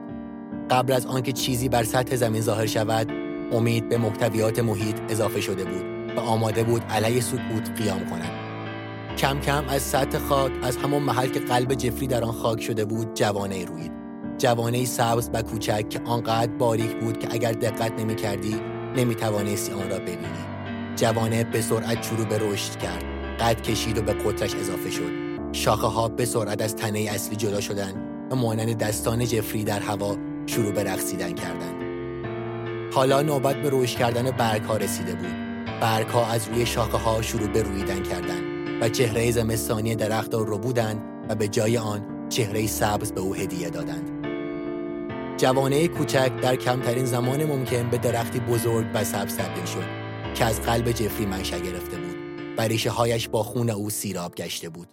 قبل 0.69 0.93
از 0.93 1.05
آنکه 1.05 1.31
چیزی 1.31 1.69
بر 1.69 1.83
سطح 1.83 2.15
زمین 2.15 2.41
ظاهر 2.41 2.65
شود 2.65 3.11
امید 3.51 3.89
به 3.89 3.97
محتویات 3.97 4.59
محیط 4.59 4.95
اضافه 5.09 5.41
شده 5.41 5.63
بود 5.63 5.83
و 6.17 6.19
آماده 6.19 6.63
بود 6.63 6.81
علیه 6.89 7.21
سکوت 7.21 7.81
قیام 7.81 7.99
کند. 8.05 8.40
کم 9.21 9.39
کم 9.39 9.65
از 9.67 9.81
سطح 9.81 10.17
خاک 10.17 10.51
از 10.61 10.77
همان 10.77 11.01
محل 11.01 11.27
که 11.27 11.39
قلب 11.39 11.73
جفری 11.73 12.07
در 12.07 12.23
آن 12.23 12.31
خاک 12.31 12.61
شده 12.61 12.85
بود 12.85 13.13
جوانه 13.13 13.65
روید. 13.65 13.91
جوانه 14.37 14.85
سبز 14.85 15.29
و 15.33 15.41
کوچک 15.41 15.89
که 15.89 16.01
آنقدر 16.05 16.51
باریک 16.51 16.99
بود 16.99 17.19
که 17.19 17.27
اگر 17.31 17.51
دقت 17.51 17.99
نمی 17.99 18.15
کردی 18.15 18.55
نمی 18.95 19.15
توانستی 19.15 19.71
آن 19.71 19.89
را 19.89 19.99
ببینی. 19.99 20.45
جوانه 20.95 21.43
به 21.43 21.61
سرعت 21.61 22.03
شروع 22.03 22.25
به 22.25 22.37
رشد 22.37 22.75
کرد. 22.77 23.03
قد 23.39 23.61
کشید 23.61 23.97
و 23.97 24.01
به 24.01 24.13
قطرش 24.13 24.55
اضافه 24.55 24.91
شد. 24.91 25.11
شاخه 25.51 25.87
ها 25.87 26.07
به 26.07 26.25
سرعت 26.25 26.61
از 26.61 26.75
تنه 26.75 26.99
اصلی 26.99 27.35
جدا 27.35 27.61
شدند 27.61 27.95
و 28.31 28.35
مانند 28.35 28.77
دستان 28.77 29.25
جفری 29.25 29.63
در 29.63 29.79
هوا 29.79 30.17
شروع 30.45 30.71
به 30.71 30.83
رقصیدن 30.83 31.33
کردند. 31.33 31.83
حالا 32.93 33.21
نوبت 33.21 33.55
به 33.55 33.69
روش 33.69 33.95
کردن 33.95 34.31
برگ 34.31 34.61
ها 34.61 34.77
رسیده 34.77 35.15
بود. 35.15 35.33
برگ 35.81 36.07
ها 36.07 36.25
از 36.25 36.47
روی 36.47 36.65
شاخه 36.65 36.97
ها 36.97 37.21
شروع 37.21 37.47
به 37.47 37.63
رویدن 37.63 38.03
کردند. 38.03 38.50
و 38.81 38.89
چهره 38.89 39.31
زمستانی 39.31 39.95
درخت 39.95 40.33
را 40.33 40.41
رو 40.41 40.57
بودند 40.57 41.25
و 41.29 41.35
به 41.35 41.47
جای 41.47 41.77
آن 41.77 42.29
چهره 42.29 42.67
سبز 42.67 43.11
به 43.11 43.21
او 43.21 43.35
هدیه 43.35 43.69
دادند. 43.69 44.21
جوانه 45.37 45.87
کوچک 45.87 46.31
در 46.41 46.55
کمترین 46.55 47.05
زمان 47.05 47.45
ممکن 47.45 47.89
به 47.89 47.97
درختی 47.97 48.39
بزرگ 48.39 48.87
و 48.93 49.03
سبز 49.03 49.37
تبدیل 49.37 49.65
شد 49.65 49.85
که 50.35 50.45
از 50.45 50.61
قلب 50.61 50.91
جفری 50.91 51.25
منشأ 51.25 51.59
گرفته 51.59 51.97
بود 51.97 52.15
و 52.57 52.61
ریشه 52.61 52.89
هایش 52.89 53.29
با 53.29 53.43
خون 53.43 53.69
او 53.69 53.89
سیراب 53.89 54.35
گشته 54.35 54.69
بود. 54.69 54.87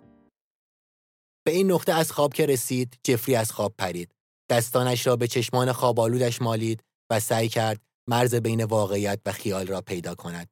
به 1.45 1.51
این 1.51 1.73
نقطه 1.73 1.93
از 1.93 2.13
خواب 2.13 2.35
که 2.35 2.47
رسید 2.47 2.99
جفری 3.05 3.35
از 3.35 3.53
خواب 3.53 3.75
پرید 3.79 4.11
دستانش 4.51 5.07
را 5.07 5.17
به 5.17 5.27
چشمان 5.27 5.73
خوابالودش 5.73 6.43
مالید 6.43 6.83
و 7.11 7.21
سعی 7.21 7.49
کرد 7.49 7.81
مرز 8.09 8.35
بین 8.35 8.65
واقعیت 8.65 9.21
و 9.27 9.33
خیال 9.33 9.67
را 9.67 9.81
پیدا 9.81 10.15
کند. 10.15 10.49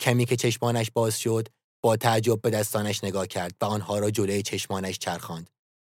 کمی 0.00 0.24
که 0.24 0.36
چشمانش 0.36 0.90
باز 0.94 1.20
شد 1.20 1.48
با 1.82 1.96
تعجب 1.96 2.40
به 2.40 2.50
دستانش 2.50 3.04
نگاه 3.04 3.26
کرد 3.26 3.54
و 3.60 3.64
آنها 3.64 3.98
را 3.98 4.10
جلوی 4.10 4.42
چشمانش 4.42 4.98
چرخاند. 4.98 5.50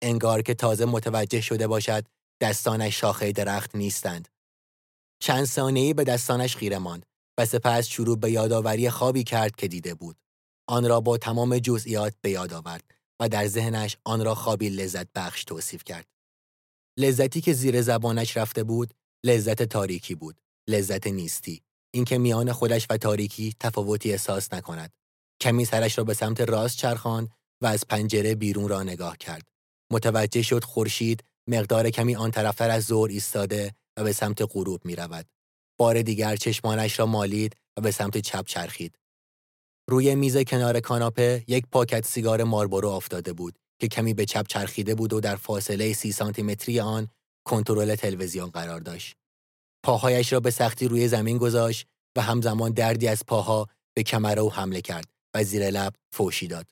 انگار 0.03 0.43
که 0.43 0.55
تازه 0.55 0.85
متوجه 0.85 1.41
شده 1.41 1.67
باشد 1.67 2.07
دستانش 2.41 3.01
شاخه 3.01 3.33
درخت 3.33 3.77
نیستند. 3.77 4.29
چند 5.23 5.45
ثانیه‌ای 5.45 5.95
به 5.95 6.05
دستانش 6.05 6.57
خیره 6.57 6.79
ماند 6.79 7.07
و 7.39 7.47
سپس 7.47 7.87
شروع 7.87 8.17
به 8.17 8.31
یادآوری 8.31 8.91
خوابی 8.91 9.25
کرد 9.25 9.57
که 9.57 9.69
دیده 9.69 9.95
بود. 9.95 10.17
آن 10.69 10.89
را 10.89 11.01
با 11.01 11.19
تمام 11.19 11.59
جزئیات 11.59 12.15
به 12.21 12.31
یاد 12.31 12.53
آورد 12.53 12.85
و 13.21 13.29
در 13.29 13.47
ذهنش 13.47 13.97
آن 14.05 14.25
را 14.25 14.35
خوابی 14.35 14.69
لذت 14.69 15.07
بخش 15.15 15.45
توصیف 15.45 15.85
کرد. 15.85 16.07
لذتی 16.99 17.41
که 17.41 17.53
زیر 17.53 17.83
زبانش 17.83 18.37
رفته 18.37 18.65
بود، 18.65 18.95
لذت 19.25 19.63
تاریکی 19.63 20.15
بود، 20.15 20.41
لذت 20.69 21.07
نیستی. 21.07 21.63
اینکه 21.95 22.19
میان 22.19 22.53
خودش 22.53 22.87
و 22.91 22.97
تاریکی 22.97 23.55
تفاوتی 23.61 24.13
احساس 24.13 24.53
نکند. 24.53 24.93
کمی 25.41 25.65
سرش 25.65 25.99
را 25.99 26.05
به 26.05 26.15
سمت 26.15 26.41
راست 26.41 26.77
چرخاند 26.77 27.29
و 27.61 27.67
از 27.67 27.87
پنجره 27.89 28.35
بیرون 28.35 28.69
را 28.69 28.83
نگاه 28.83 29.19
کرد. 29.19 29.49
متوجه 29.93 30.43
شد 30.43 30.65
خورشید 30.65 31.25
مقدار 31.47 31.91
کمی 31.91 32.17
آن 32.17 32.31
طرفتر 32.31 32.71
از 32.71 32.85
ظهر 32.85 33.11
ایستاده 33.11 33.75
و 33.97 34.05
به 34.05 34.13
سمت 34.13 34.43
غروب 34.43 34.81
می 34.85 34.97
رود. 34.97 35.27
بار 35.79 36.03
دیگر 36.03 36.37
چشمانش 36.37 36.99
را 36.99 37.07
مالید 37.07 37.57
و 37.77 37.81
به 37.81 37.91
سمت 37.91 38.19
چپ 38.19 38.47
چرخید. 38.47 38.99
روی 39.89 40.15
میز 40.15 40.39
کنار 40.39 40.81
کاناپه 40.81 41.45
یک 41.47 41.65
پاکت 41.73 42.07
سیگار 42.07 42.45
ماربورو 42.45 42.89
افتاده 42.89 43.33
بود 43.33 43.59
که 43.79 43.89
کمی 43.89 44.15
به 44.15 44.27
چپ 44.27 44.47
چرخیده 44.47 44.95
بود 44.95 45.13
و 45.13 45.21
در 45.21 45.37
فاصله 45.37 45.93
سی 45.93 46.13
سانتی 46.13 46.81
آن 46.81 47.09
کنترل 47.45 47.95
تلویزیون 47.95 48.51
قرار 48.51 48.81
داشت. 48.81 49.17
پاهایش 49.85 50.33
را 50.33 50.41
به 50.41 50.51
سختی 50.51 50.89
روی 50.89 51.09
زمین 51.09 51.39
گذاشت 51.39 51.87
و 52.17 52.23
همزمان 52.23 52.73
دردی 52.73 53.09
از 53.09 53.23
پاها 53.27 53.67
به 53.95 54.03
کمر 54.03 54.39
او 54.39 54.53
حمله 54.53 54.81
کرد 54.81 55.20
و 55.35 55.45
زیر 55.45 55.71
لب 55.71 55.95
فوشی 56.13 56.47
داد. 56.47 56.67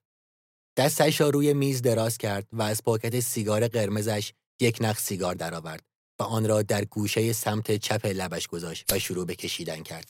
دستش 0.77 1.21
را 1.21 1.29
روی 1.29 1.55
میز 1.55 1.83
دراز 1.83 2.19
کرد 2.19 2.47
و 2.53 2.62
از 2.62 2.83
پاکت 2.83 3.21
سیگار 3.21 3.69
قرمزش 3.69 4.33
یک 4.61 4.79
نخ 4.81 4.99
سیگار 4.99 5.35
درآورد 5.35 5.83
و 6.19 6.23
آن 6.23 6.49
را 6.49 6.62
در 6.62 6.85
گوشه 6.85 7.33
سمت 7.33 7.77
چپ 7.77 8.07
لبش 8.07 8.47
گذاشت 8.47 8.93
و 8.93 8.99
شروع 8.99 9.27
به 9.27 9.35
کشیدن 9.35 9.83
کرد. 9.83 10.09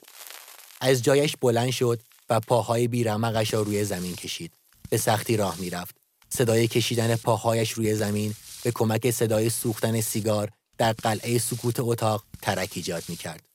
از 0.80 1.02
جایش 1.02 1.36
بلند 1.36 1.70
شد 1.70 2.00
و 2.30 2.40
پاهای 2.40 2.88
بیرمقش 2.88 3.54
را 3.54 3.62
روی 3.62 3.84
زمین 3.84 4.16
کشید. 4.16 4.52
به 4.90 4.96
سختی 4.96 5.36
راه 5.36 5.60
می‌رفت. 5.60 5.96
صدای 6.28 6.68
کشیدن 6.68 7.16
پاهایش 7.16 7.70
روی 7.70 7.94
زمین 7.94 8.34
به 8.62 8.70
کمک 8.70 9.10
صدای 9.10 9.50
سوختن 9.50 10.00
سیگار 10.00 10.50
در 10.78 10.92
قلعه 10.92 11.38
سکوت 11.38 11.80
اتاق 11.80 12.24
ترک 12.42 12.72
ایجاد 12.74 13.02
می 13.08 13.16
کرد. 13.16 13.48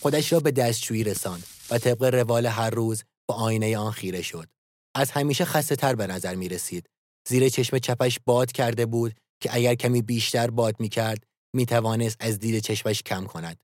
خودش 0.00 0.32
را 0.32 0.40
به 0.40 0.50
دستشویی 0.50 1.04
رساند 1.04 1.44
و 1.70 1.78
طبق 1.78 2.02
روال 2.02 2.46
هر 2.46 2.70
روز 2.70 3.02
با 3.28 3.34
آینه 3.34 3.78
آن 3.78 3.92
خیره 3.92 4.22
شد. 4.22 4.48
از 4.94 5.10
همیشه 5.10 5.44
خسته 5.44 5.76
تر 5.76 5.94
به 5.94 6.06
نظر 6.06 6.34
می 6.34 6.48
رسید. 6.48 6.86
زیر 7.28 7.48
چشم 7.48 7.78
چپش 7.78 8.18
باد 8.26 8.52
کرده 8.52 8.86
بود 8.86 9.14
که 9.42 9.54
اگر 9.54 9.74
کمی 9.74 10.02
بیشتر 10.02 10.50
باد 10.50 10.80
می 10.80 10.88
کرد 10.88 11.24
می 11.54 11.66
توانست 11.66 12.16
از 12.20 12.38
دید 12.38 12.58
چشمش 12.58 13.02
کم 13.02 13.24
کند. 13.24 13.58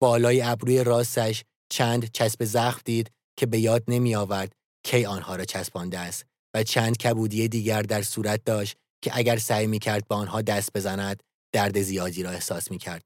بالای 0.00 0.42
ابروی 0.42 0.84
راستش 0.84 1.44
چند 1.72 2.10
چسب 2.10 2.44
زخم 2.44 2.80
دید 2.84 3.10
که 3.36 3.46
به 3.46 3.58
یاد 3.58 3.84
نمی 3.88 4.14
آورد 4.14 4.52
کی 4.84 5.04
آنها 5.04 5.36
را 5.36 5.44
چسبانده 5.44 5.98
است 5.98 6.24
و 6.54 6.62
چند 6.62 6.96
کبودی 6.96 7.48
دیگر 7.48 7.82
در 7.82 8.02
صورت 8.02 8.44
داشت 8.44 8.76
که 9.04 9.10
اگر 9.14 9.36
سعی 9.36 9.66
می 9.66 9.78
کرد 9.78 10.08
به 10.08 10.14
آنها 10.14 10.42
دست 10.42 10.72
بزند 10.74 11.22
درد 11.54 11.82
زیادی 11.82 12.22
را 12.22 12.30
احساس 12.30 12.70
می 12.70 12.78
کرد. 12.78 13.02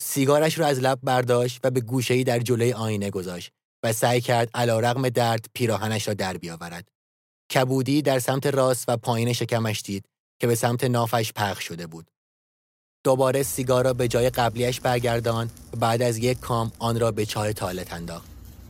سیگارش 0.00 0.58
را 0.58 0.66
از 0.66 0.78
لب 0.78 0.98
برداشت 1.02 1.60
و 1.64 1.70
به 1.70 1.80
گوشه‌ای 1.80 2.24
در 2.24 2.38
جلوی 2.38 2.72
آینه 2.72 3.10
گذاشت 3.10 3.50
و 3.84 3.92
سعی 3.92 4.20
کرد 4.20 4.50
علا 4.54 4.80
رغم 4.80 5.08
درد 5.08 5.46
پیراهنش 5.54 6.08
را 6.08 6.14
در 6.14 6.36
بیاورد. 6.36 6.88
کبودی 7.54 8.02
در 8.02 8.18
سمت 8.18 8.46
راست 8.46 8.84
و 8.88 8.96
پایین 8.96 9.32
شکمش 9.32 9.82
دید 9.82 10.04
که 10.40 10.46
به 10.46 10.54
سمت 10.54 10.84
نافش 10.84 11.32
پخش 11.32 11.64
شده 11.64 11.86
بود. 11.86 12.10
دوباره 13.04 13.42
سیگار 13.42 13.84
را 13.84 13.92
به 13.92 14.08
جای 14.08 14.30
قبلیش 14.30 14.80
برگردان 14.80 15.50
و 15.72 15.76
بعد 15.76 16.02
از 16.02 16.18
یک 16.18 16.40
کام 16.40 16.72
آن 16.78 17.00
را 17.00 17.12
به 17.12 17.26
چای 17.26 17.52
تالت 17.52 17.92
انداخت. 17.92 18.28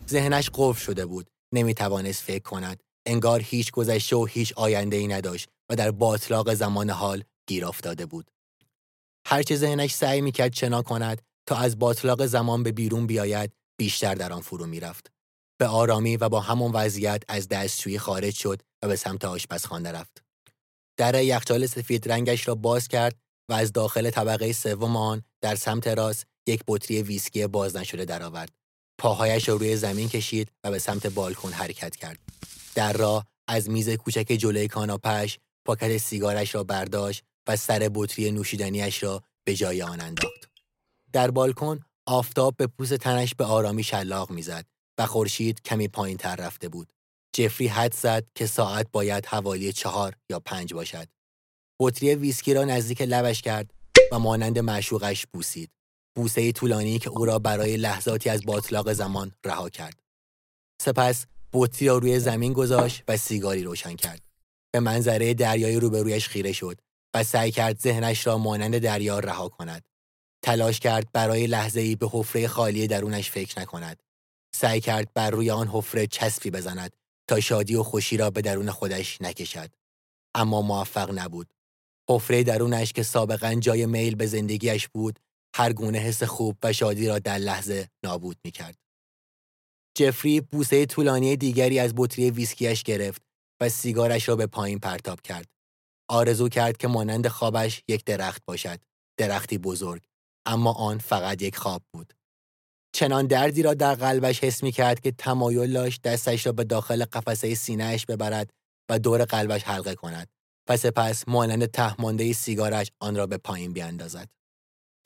ذهنش 0.08 0.50
قفل 0.54 0.80
شده 0.80 1.06
بود. 1.06 1.26
نمی 1.54 1.74
توانست 1.74 2.22
فکر 2.22 2.42
کند. 2.42 2.82
انگار 3.06 3.40
هیچ 3.40 3.72
گذشته 3.72 4.16
و 4.16 4.24
هیچ 4.24 4.52
آینده 4.56 4.96
ای 4.96 5.06
نداشت 5.06 5.48
و 5.70 5.76
در 5.76 5.90
باطلاق 5.90 6.54
زمان 6.54 6.90
حال 6.90 7.24
گیر 7.46 7.66
افتاده 7.66 8.06
بود. 8.06 8.30
هرچه 9.26 9.56
ذهنش 9.56 9.94
سعی 9.94 10.20
می‌کرد 10.20 10.52
چنا 10.52 10.82
کند 10.82 11.22
تا 11.46 11.56
از 11.56 11.78
باطلاق 11.78 12.26
زمان 12.26 12.62
به 12.62 12.72
بیرون 12.72 13.06
بیاید 13.06 13.52
بیشتر 13.76 14.14
در 14.14 14.32
آن 14.32 14.40
فرو 14.40 14.66
می‌رفت. 14.66 15.10
به 15.58 15.66
آرامی 15.66 16.16
و 16.16 16.28
با 16.28 16.40
همان 16.40 16.72
وضعیت 16.72 17.22
از 17.28 17.48
دستشویی 17.48 17.98
خارج 17.98 18.34
شد 18.34 18.62
و 18.82 18.88
به 18.88 18.96
سمت 18.96 19.24
آشپزخانه 19.24 19.92
رفت. 19.92 20.22
در 20.96 21.22
یخچال 21.22 21.66
سفید 21.66 22.12
رنگش 22.12 22.48
را 22.48 22.54
باز 22.54 22.88
کرد 22.88 23.16
و 23.48 23.52
از 23.52 23.72
داخل 23.72 24.10
طبقه 24.10 24.52
سوم 24.52 24.96
آن 24.96 25.22
در 25.40 25.54
سمت 25.54 25.86
راست 25.86 26.26
یک 26.46 26.60
بطری 26.66 27.02
ویسکی 27.02 27.46
باز 27.46 27.76
نشده 27.76 28.04
درآورد. 28.04 28.50
پاهایش 28.98 29.48
را 29.48 29.54
روی 29.54 29.76
زمین 29.76 30.08
کشید 30.08 30.52
و 30.64 30.70
به 30.70 30.78
سمت 30.78 31.06
بالکن 31.06 31.52
حرکت 31.52 31.96
کرد. 31.96 32.18
در 32.74 32.92
راه 32.92 33.26
از 33.48 33.70
میز 33.70 33.90
کوچک 33.90 34.26
جلوی 34.38 34.68
کاناپش 34.68 35.38
پاکت 35.66 35.96
سیگارش 35.96 36.54
را 36.54 36.64
برداشت 36.64 37.22
و 37.48 37.56
سر 37.56 37.90
بطری 37.94 38.30
نوشیدنیش 38.30 39.02
را 39.02 39.22
به 39.44 39.54
جای 39.54 39.82
آن 39.82 40.00
انداخت. 40.00 40.50
در 41.12 41.30
بالکن 41.30 41.80
آفتاب 42.06 42.56
به 42.56 42.66
پوست 42.66 42.94
تنش 42.94 43.34
به 43.34 43.44
آرامی 43.44 43.82
شلاق 43.84 44.30
می‌زد 44.30 44.66
و 44.98 45.06
خورشید 45.06 45.62
کمی 45.62 45.88
پایین 45.88 46.16
تر 46.16 46.36
رفته 46.36 46.68
بود. 46.68 46.92
جفری 47.36 47.66
حد 47.66 47.94
زد 47.94 48.26
که 48.34 48.46
ساعت 48.46 48.86
باید 48.92 49.26
حوالی 49.26 49.72
چهار 49.72 50.16
یا 50.30 50.40
پنج 50.40 50.74
باشد. 50.74 51.08
بطری 51.80 52.14
ویسکی 52.14 52.54
را 52.54 52.64
نزدیک 52.64 53.02
لبش 53.02 53.42
کرد 53.42 53.74
و 54.12 54.18
مانند 54.18 54.58
معشوقش 54.58 55.26
بوسید. 55.32 55.70
بوسه 56.16 56.52
طولانی 56.52 56.98
که 56.98 57.10
او 57.10 57.24
را 57.24 57.38
برای 57.38 57.76
لحظاتی 57.76 58.30
از 58.30 58.42
باطلاق 58.46 58.92
زمان 58.92 59.32
رها 59.44 59.70
کرد. 59.70 60.00
سپس 60.82 61.26
بطری 61.52 61.88
را 61.88 61.98
روی 61.98 62.20
زمین 62.20 62.52
گذاشت 62.52 63.02
و 63.08 63.16
سیگاری 63.16 63.62
روشن 63.62 63.96
کرد. 63.96 64.22
به 64.74 64.80
منظره 64.80 65.34
دریای 65.34 65.76
روبرویش 65.76 66.28
خیره 66.28 66.52
شد 66.52 66.80
و 67.14 67.24
سعی 67.24 67.50
کرد 67.50 67.80
ذهنش 67.80 68.26
را 68.26 68.38
مانند 68.38 68.78
دریا 68.78 69.18
رها 69.18 69.48
کند. 69.48 69.84
تلاش 70.44 70.80
کرد 70.80 71.12
برای 71.12 71.46
لحظه 71.46 71.80
ای 71.80 71.96
به 71.96 72.08
حفره 72.12 72.48
خالی 72.48 72.86
درونش 72.86 73.30
فکر 73.30 73.60
نکند. 73.60 74.02
سعی 74.54 74.80
کرد 74.80 75.12
بر 75.14 75.30
روی 75.30 75.50
آن 75.50 75.68
حفره 75.68 76.06
چسبی 76.06 76.50
بزند 76.50 76.96
تا 77.28 77.40
شادی 77.40 77.74
و 77.74 77.82
خوشی 77.82 78.16
را 78.16 78.30
به 78.30 78.42
درون 78.42 78.70
خودش 78.70 79.22
نکشد. 79.22 79.70
اما 80.34 80.62
موفق 80.62 81.18
نبود. 81.18 81.54
حفره 82.10 82.42
درونش 82.42 82.92
که 82.92 83.02
سابقا 83.02 83.54
جای 83.54 83.86
میل 83.86 84.14
به 84.14 84.26
زندگیش 84.26 84.88
بود، 84.88 85.20
هر 85.54 85.72
گونه 85.72 85.98
حس 85.98 86.22
خوب 86.22 86.56
و 86.62 86.72
شادی 86.72 87.06
را 87.06 87.18
در 87.18 87.38
لحظه 87.38 87.88
نابود 88.02 88.36
می 88.44 88.50
کرد. 88.50 88.76
جفری 89.96 90.40
بوسه 90.40 90.86
طولانی 90.86 91.36
دیگری 91.36 91.78
از 91.78 91.92
بطری 91.96 92.30
ویسکیش 92.30 92.82
گرفت 92.82 93.22
و 93.60 93.68
سیگارش 93.68 94.28
را 94.28 94.36
به 94.36 94.46
پایین 94.46 94.78
پرتاب 94.78 95.20
کرد. 95.20 95.48
آرزو 96.08 96.48
کرد 96.48 96.76
که 96.76 96.88
مانند 96.88 97.28
خوابش 97.28 97.82
یک 97.88 98.04
درخت 98.04 98.42
باشد. 98.44 98.80
درختی 99.18 99.58
بزرگ. 99.58 100.02
اما 100.46 100.72
آن 100.72 100.98
فقط 100.98 101.42
یک 101.42 101.56
خواب 101.56 101.82
بود. 101.92 102.14
چنان 102.94 103.26
دردی 103.26 103.62
را 103.62 103.74
در 103.74 103.94
قلبش 103.94 104.44
حس 104.44 104.62
می 104.62 104.72
کرد 104.72 105.00
که 105.00 105.12
تمایل 105.12 105.72
داشت 105.72 106.02
دستش 106.02 106.46
را 106.46 106.52
به 106.52 106.64
داخل 106.64 107.04
قفسه 107.04 107.54
سینهش 107.54 108.06
ببرد 108.06 108.50
و 108.90 108.98
دور 108.98 109.24
قلبش 109.24 109.62
حلقه 109.62 109.94
کند 109.94 110.28
و 110.68 110.76
سپس 110.76 111.28
مانند 111.28 111.66
تهمانده 111.66 112.32
سیگارش 112.32 112.90
آن 113.00 113.16
را 113.16 113.26
به 113.26 113.36
پایین 113.36 113.72
بیاندازد. 113.72 114.28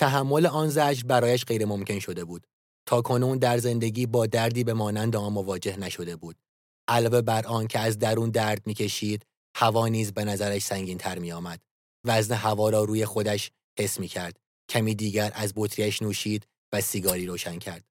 تحمل 0.00 0.46
آن 0.46 0.68
زجر 0.68 1.02
برایش 1.06 1.44
غیر 1.44 1.64
ممکن 1.64 1.98
شده 1.98 2.24
بود. 2.24 2.46
تا 2.86 3.02
کنون 3.02 3.38
در 3.38 3.58
زندگی 3.58 4.06
با 4.06 4.26
دردی 4.26 4.64
به 4.64 4.72
مانند 4.72 5.16
آن 5.16 5.32
مواجه 5.32 5.76
نشده 5.76 6.16
بود. 6.16 6.36
علاوه 6.88 7.20
بر 7.20 7.46
آن 7.46 7.66
که 7.66 7.78
از 7.78 7.98
درون 7.98 8.30
درد 8.30 8.66
می‌کشید، 8.66 9.26
هوا 9.56 9.88
نیز 9.88 10.12
به 10.12 10.24
نظرش 10.24 10.62
سنگین 10.62 10.98
تر 10.98 11.18
می 11.18 11.32
آمد. 11.32 11.60
وزن 12.04 12.34
هوا 12.34 12.70
را 12.70 12.84
روی 12.84 13.04
خودش 13.04 13.50
حس 13.78 14.00
می 14.00 14.08
کرد. 14.08 14.36
کمی 14.68 14.94
دیگر 14.94 15.32
از 15.34 15.52
بطریش 15.56 16.02
نوشید 16.02 16.46
و 16.72 16.80
سیگاری 16.80 17.26
روشن 17.26 17.58
کرد. 17.58 17.84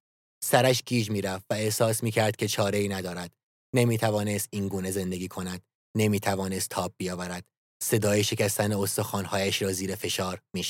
سرش 0.44 0.84
گیج 0.86 1.10
می‌رفت 1.10 1.46
و 1.50 1.54
احساس 1.54 2.04
می 2.04 2.12
کرد 2.12 2.36
که 2.36 2.48
چاره 2.48 2.78
ای 2.78 2.88
ندارد. 2.88 3.32
نمی 3.74 3.98
توانست 3.98 4.48
این 4.52 4.68
گونه 4.68 4.92
زندگی 4.92 5.28
کند. 5.28 5.62
نمی 5.98 6.20
توانست 6.20 6.70
تاب 6.70 6.94
بیاورد. 6.98 7.46
صدای 7.84 8.24
شکستن 8.24 8.74
استخوانهایش 8.74 9.62
را 9.62 9.72
زیر 9.72 9.96
فشار 9.96 10.42
می 10.54 10.64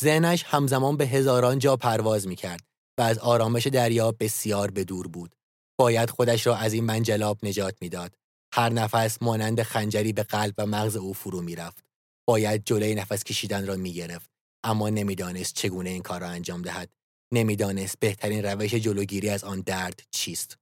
ذهنش 0.00 0.44
همزمان 0.46 0.96
به 0.96 1.06
هزاران 1.06 1.58
جا 1.58 1.76
پرواز 1.76 2.26
می 2.26 2.36
کرد 2.36 2.60
و 2.98 3.02
از 3.02 3.18
آرامش 3.18 3.66
دریا 3.66 4.12
بسیار 4.20 4.70
به 4.70 4.84
دور 4.84 5.08
بود. 5.08 5.36
باید 5.78 6.10
خودش 6.10 6.46
را 6.46 6.56
از 6.56 6.72
این 6.72 6.84
منجلاب 6.84 7.38
نجات 7.42 7.76
می‌داد. 7.80 8.14
هر 8.52 8.68
نفس 8.68 9.22
مانند 9.22 9.62
خنجری 9.62 10.12
به 10.12 10.22
قلب 10.22 10.54
و 10.58 10.66
مغز 10.66 10.96
او 10.96 11.12
فرو 11.12 11.40
می‌رفت. 11.40 11.84
باید 12.28 12.62
جلوی 12.64 12.94
نفس 12.94 13.24
کشیدن 13.24 13.66
را 13.66 13.76
می 13.76 13.92
گرفت. 13.92 14.30
اما 14.64 14.88
نمی‌دانست 14.88 15.54
چگونه 15.54 15.90
این 15.90 16.02
کار 16.02 16.20
را 16.20 16.28
انجام 16.28 16.62
دهد. 16.62 16.90
نمی‌دانست 17.32 17.98
بهترین 18.00 18.44
روش 18.44 18.74
جلوگیری 18.74 19.28
از 19.28 19.44
آن 19.44 19.60
درد 19.60 20.00
چیست. 20.10 20.58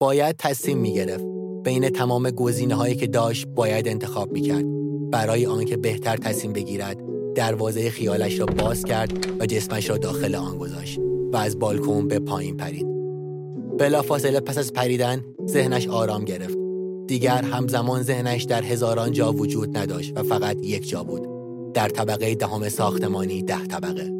باید 0.00 0.36
تصمیم 0.36 0.78
می 0.78 0.94
گرفت. 0.94 1.24
بین 1.64 1.88
تمام 1.88 2.30
گزینه 2.30 2.74
هایی 2.74 2.96
که 2.96 3.06
داشت 3.06 3.46
باید 3.46 3.88
انتخاب 3.88 4.32
می 4.32 4.40
کرد. 4.40 4.64
برای 5.10 5.46
آنکه 5.46 5.76
بهتر 5.76 6.16
تصمیم 6.16 6.52
بگیرد 6.52 7.15
دروازه 7.36 7.90
خیالش 7.90 8.40
را 8.40 8.46
باز 8.46 8.84
کرد 8.84 9.40
و 9.40 9.46
جسمش 9.46 9.90
را 9.90 9.96
داخل 9.98 10.34
آن 10.34 10.58
گذاشت 10.58 10.98
و 11.32 11.36
از 11.36 11.58
بالکن 11.58 12.08
به 12.08 12.18
پایین 12.18 12.56
پرید. 12.56 12.86
بلافاصله 13.78 14.40
پس 14.40 14.58
از 14.58 14.72
پریدن 14.72 15.24
ذهنش 15.48 15.88
آرام 15.88 16.24
گرفت. 16.24 16.58
دیگر 17.06 17.42
همزمان 17.42 18.02
ذهنش 18.02 18.42
در 18.42 18.62
هزاران 18.62 19.12
جا 19.12 19.32
وجود 19.32 19.78
نداشت 19.78 20.12
و 20.16 20.22
فقط 20.22 20.56
یک 20.62 20.88
جا 20.88 21.04
بود. 21.04 21.28
در 21.74 21.88
طبقه 21.88 22.34
دهم 22.34 22.68
ساختمانی 22.68 23.42
ده 23.42 23.66
طبقه. 23.66 24.12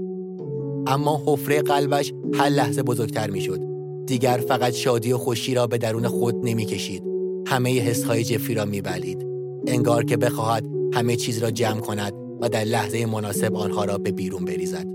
اما 0.86 1.22
حفره 1.26 1.62
قلبش 1.62 2.12
هر 2.34 2.48
لحظه 2.48 2.82
بزرگتر 2.82 3.30
می 3.30 3.40
شد. 3.40 3.60
دیگر 4.06 4.44
فقط 4.48 4.72
شادی 4.72 5.12
و 5.12 5.18
خوشی 5.18 5.54
را 5.54 5.66
به 5.66 5.78
درون 5.78 6.08
خود 6.08 6.34
نمی 6.44 6.64
کشید. 6.64 7.02
همه 7.46 7.80
حسهای 7.80 8.24
جفری 8.24 8.54
را 8.54 8.64
می 8.64 8.80
بلید. 8.80 9.26
انگار 9.66 10.04
که 10.04 10.16
بخواهد 10.16 10.66
همه 10.94 11.16
چیز 11.16 11.38
را 11.38 11.50
جمع 11.50 11.80
کند 11.80 12.25
و 12.40 12.48
در 12.48 12.64
لحظه 12.64 13.06
مناسب 13.06 13.56
آنها 13.56 13.84
را 13.84 13.98
به 13.98 14.12
بیرون 14.12 14.44
بریزد. 14.44 14.86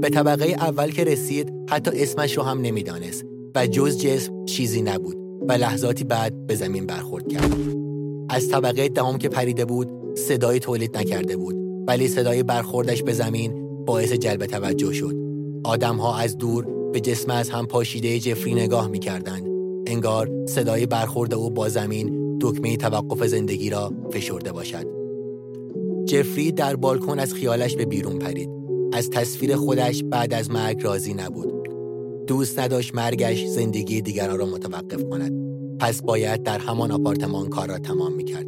به 0.00 0.10
طبقه 0.10 0.44
اول 0.44 0.90
که 0.90 1.04
رسید 1.04 1.52
حتی 1.70 1.90
اسمش 2.02 2.36
را 2.36 2.44
هم 2.44 2.60
نمی‌دانست 2.60 3.24
و 3.54 3.66
جز 3.66 3.98
جسم 3.98 4.44
چیزی 4.44 4.82
نبود 4.82 5.16
و 5.48 5.52
لحظاتی 5.52 6.04
بعد 6.04 6.46
به 6.46 6.54
زمین 6.54 6.86
برخورد 6.86 7.28
کرد. 7.28 7.52
از 8.28 8.48
طبقه 8.48 8.88
دهم 8.88 9.18
که 9.18 9.28
پریده 9.28 9.64
بود 9.64 9.88
صدایی 10.14 10.60
تولید 10.60 10.98
نکرده 10.98 11.36
بود 11.36 11.56
ولی 11.88 12.08
صدای 12.08 12.42
برخوردش 12.42 13.02
به 13.02 13.12
زمین 13.12 13.84
باعث 13.84 14.12
جلب 14.12 14.46
توجه 14.46 14.92
شد. 14.92 15.14
آدمها 15.64 16.16
از 16.16 16.38
دور 16.38 16.66
به 16.92 17.00
جسم 17.00 17.30
از 17.30 17.50
هم 17.50 17.66
پاشیده 17.66 18.18
جفری 18.18 18.54
نگاه 18.54 18.88
می‌کردند. 18.88 19.46
انگار 19.86 20.30
صدای 20.48 20.86
برخورد 20.86 21.34
او 21.34 21.50
با 21.50 21.68
زمین 21.68 22.38
دکمه 22.40 22.76
توقف 22.76 23.26
زندگی 23.26 23.70
را 23.70 23.92
فشرده 24.10 24.52
باشد. 24.52 24.93
جفری 26.06 26.52
در 26.52 26.76
بالکن 26.76 27.18
از 27.18 27.34
خیالش 27.34 27.76
به 27.76 27.84
بیرون 27.84 28.18
پرید. 28.18 28.50
از 28.92 29.10
تصویر 29.10 29.56
خودش 29.56 30.02
بعد 30.04 30.34
از 30.34 30.50
مرگ 30.50 30.82
راضی 30.82 31.14
نبود. 31.14 31.68
دوست 32.26 32.58
نداشت 32.58 32.94
مرگش 32.94 33.46
زندگی 33.46 34.02
دیگران 34.02 34.38
را 34.38 34.46
متوقف 34.46 35.04
کند. 35.04 35.32
پس 35.80 36.02
باید 36.02 36.42
در 36.42 36.58
همان 36.58 36.90
آپارتمان 36.90 37.48
کار 37.48 37.68
را 37.68 37.78
تمام 37.78 38.12
می‌کرد. 38.12 38.46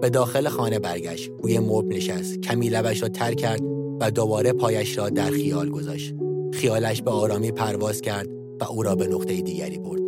به 0.00 0.10
داخل 0.10 0.48
خانه 0.48 0.78
برگشت. 0.78 1.30
روی 1.42 1.58
مبل 1.58 1.96
نشست. 1.96 2.40
کمی 2.40 2.68
لبش 2.68 3.02
را 3.02 3.08
تر 3.08 3.34
کرد 3.34 3.60
و 4.00 4.10
دوباره 4.10 4.52
پایش 4.52 4.98
را 4.98 5.08
در 5.08 5.30
خیال 5.30 5.70
گذاشت. 5.70 6.14
خیالش 6.52 7.02
به 7.02 7.10
آرامی 7.10 7.52
پرواز 7.52 8.00
کرد 8.00 8.28
و 8.60 8.64
او 8.70 8.82
را 8.82 8.94
به 8.94 9.06
نقطه 9.06 9.40
دیگری 9.40 9.78
برد. 9.78 10.00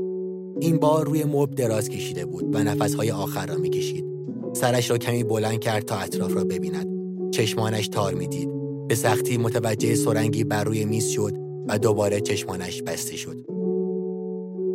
این 0.61 0.76
بار 0.76 1.07
روی 1.07 1.24
مبل 1.24 1.55
دراز 1.55 1.88
کشیده 1.88 2.26
بود 2.26 2.55
و 2.55 2.59
نفسهای 2.59 3.11
آخر 3.11 3.46
را 3.46 3.57
می‌کشید. 3.57 4.05
سرش 4.52 4.90
را 4.90 4.98
کمی 4.98 5.24
بلند 5.24 5.60
کرد 5.60 5.84
تا 5.84 5.96
اطراف 5.96 6.34
را 6.34 6.44
ببیند. 6.44 6.86
چشمانش 7.30 7.88
تار 7.88 8.14
می‌دید. 8.14 8.48
به 8.88 8.94
سختی 8.94 9.38
متوجه 9.38 9.94
سرنگی 9.94 10.44
بر 10.44 10.64
روی 10.64 10.84
میز 10.84 11.06
شد 11.06 11.32
و 11.68 11.78
دوباره 11.78 12.20
چشمانش 12.20 12.82
بسته 12.82 13.16
شد. 13.16 13.36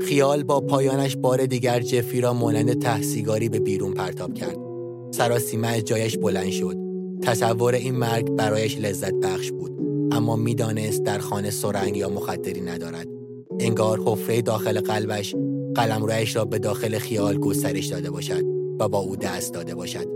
خیال 0.02 0.44
با 0.44 0.62
پایانش 0.62 1.16
بار 1.16 1.46
دیگر 1.46 1.80
جفری 1.80 2.22
را 2.22 2.34
مانند 2.34 2.82
تحسیگاری 2.82 3.50
به 3.50 3.60
بیرون 3.60 3.94
پرتاب 3.94 4.34
کرد. 4.34 4.58
سراسیمه 5.12 5.68
از 5.68 5.84
جایش 5.84 6.18
بلند 6.18 6.50
شد. 6.50 6.78
تصور 7.22 7.74
این 7.74 7.96
مرگ 7.96 8.32
برایش 8.32 8.78
لذت 8.78 9.14
بخش 9.14 9.52
بود. 9.52 9.72
اما 10.12 10.36
می‌دانست 10.36 11.04
در 11.04 11.20
خانه 11.20 11.50
سرنگ 11.50 11.98
یا 11.98 12.10
مخدری 12.10 12.62
ندارد. 12.62 13.08
انگار 13.60 14.00
حفره 14.06 14.42
داخل 14.42 14.80
قلبش 14.80 15.36
قلمرویش 15.76 16.36
را 16.36 16.46
به 16.46 16.60
داخل 16.60 16.98
خیال 16.98 17.38
گسترش 17.38 17.86
داده 17.86 18.12
باشد 18.12 18.44
و 18.80 18.88
با 18.88 19.00
او 19.00 19.16
دست 19.16 19.54
داده 19.54 19.76
باشد. 19.76 20.08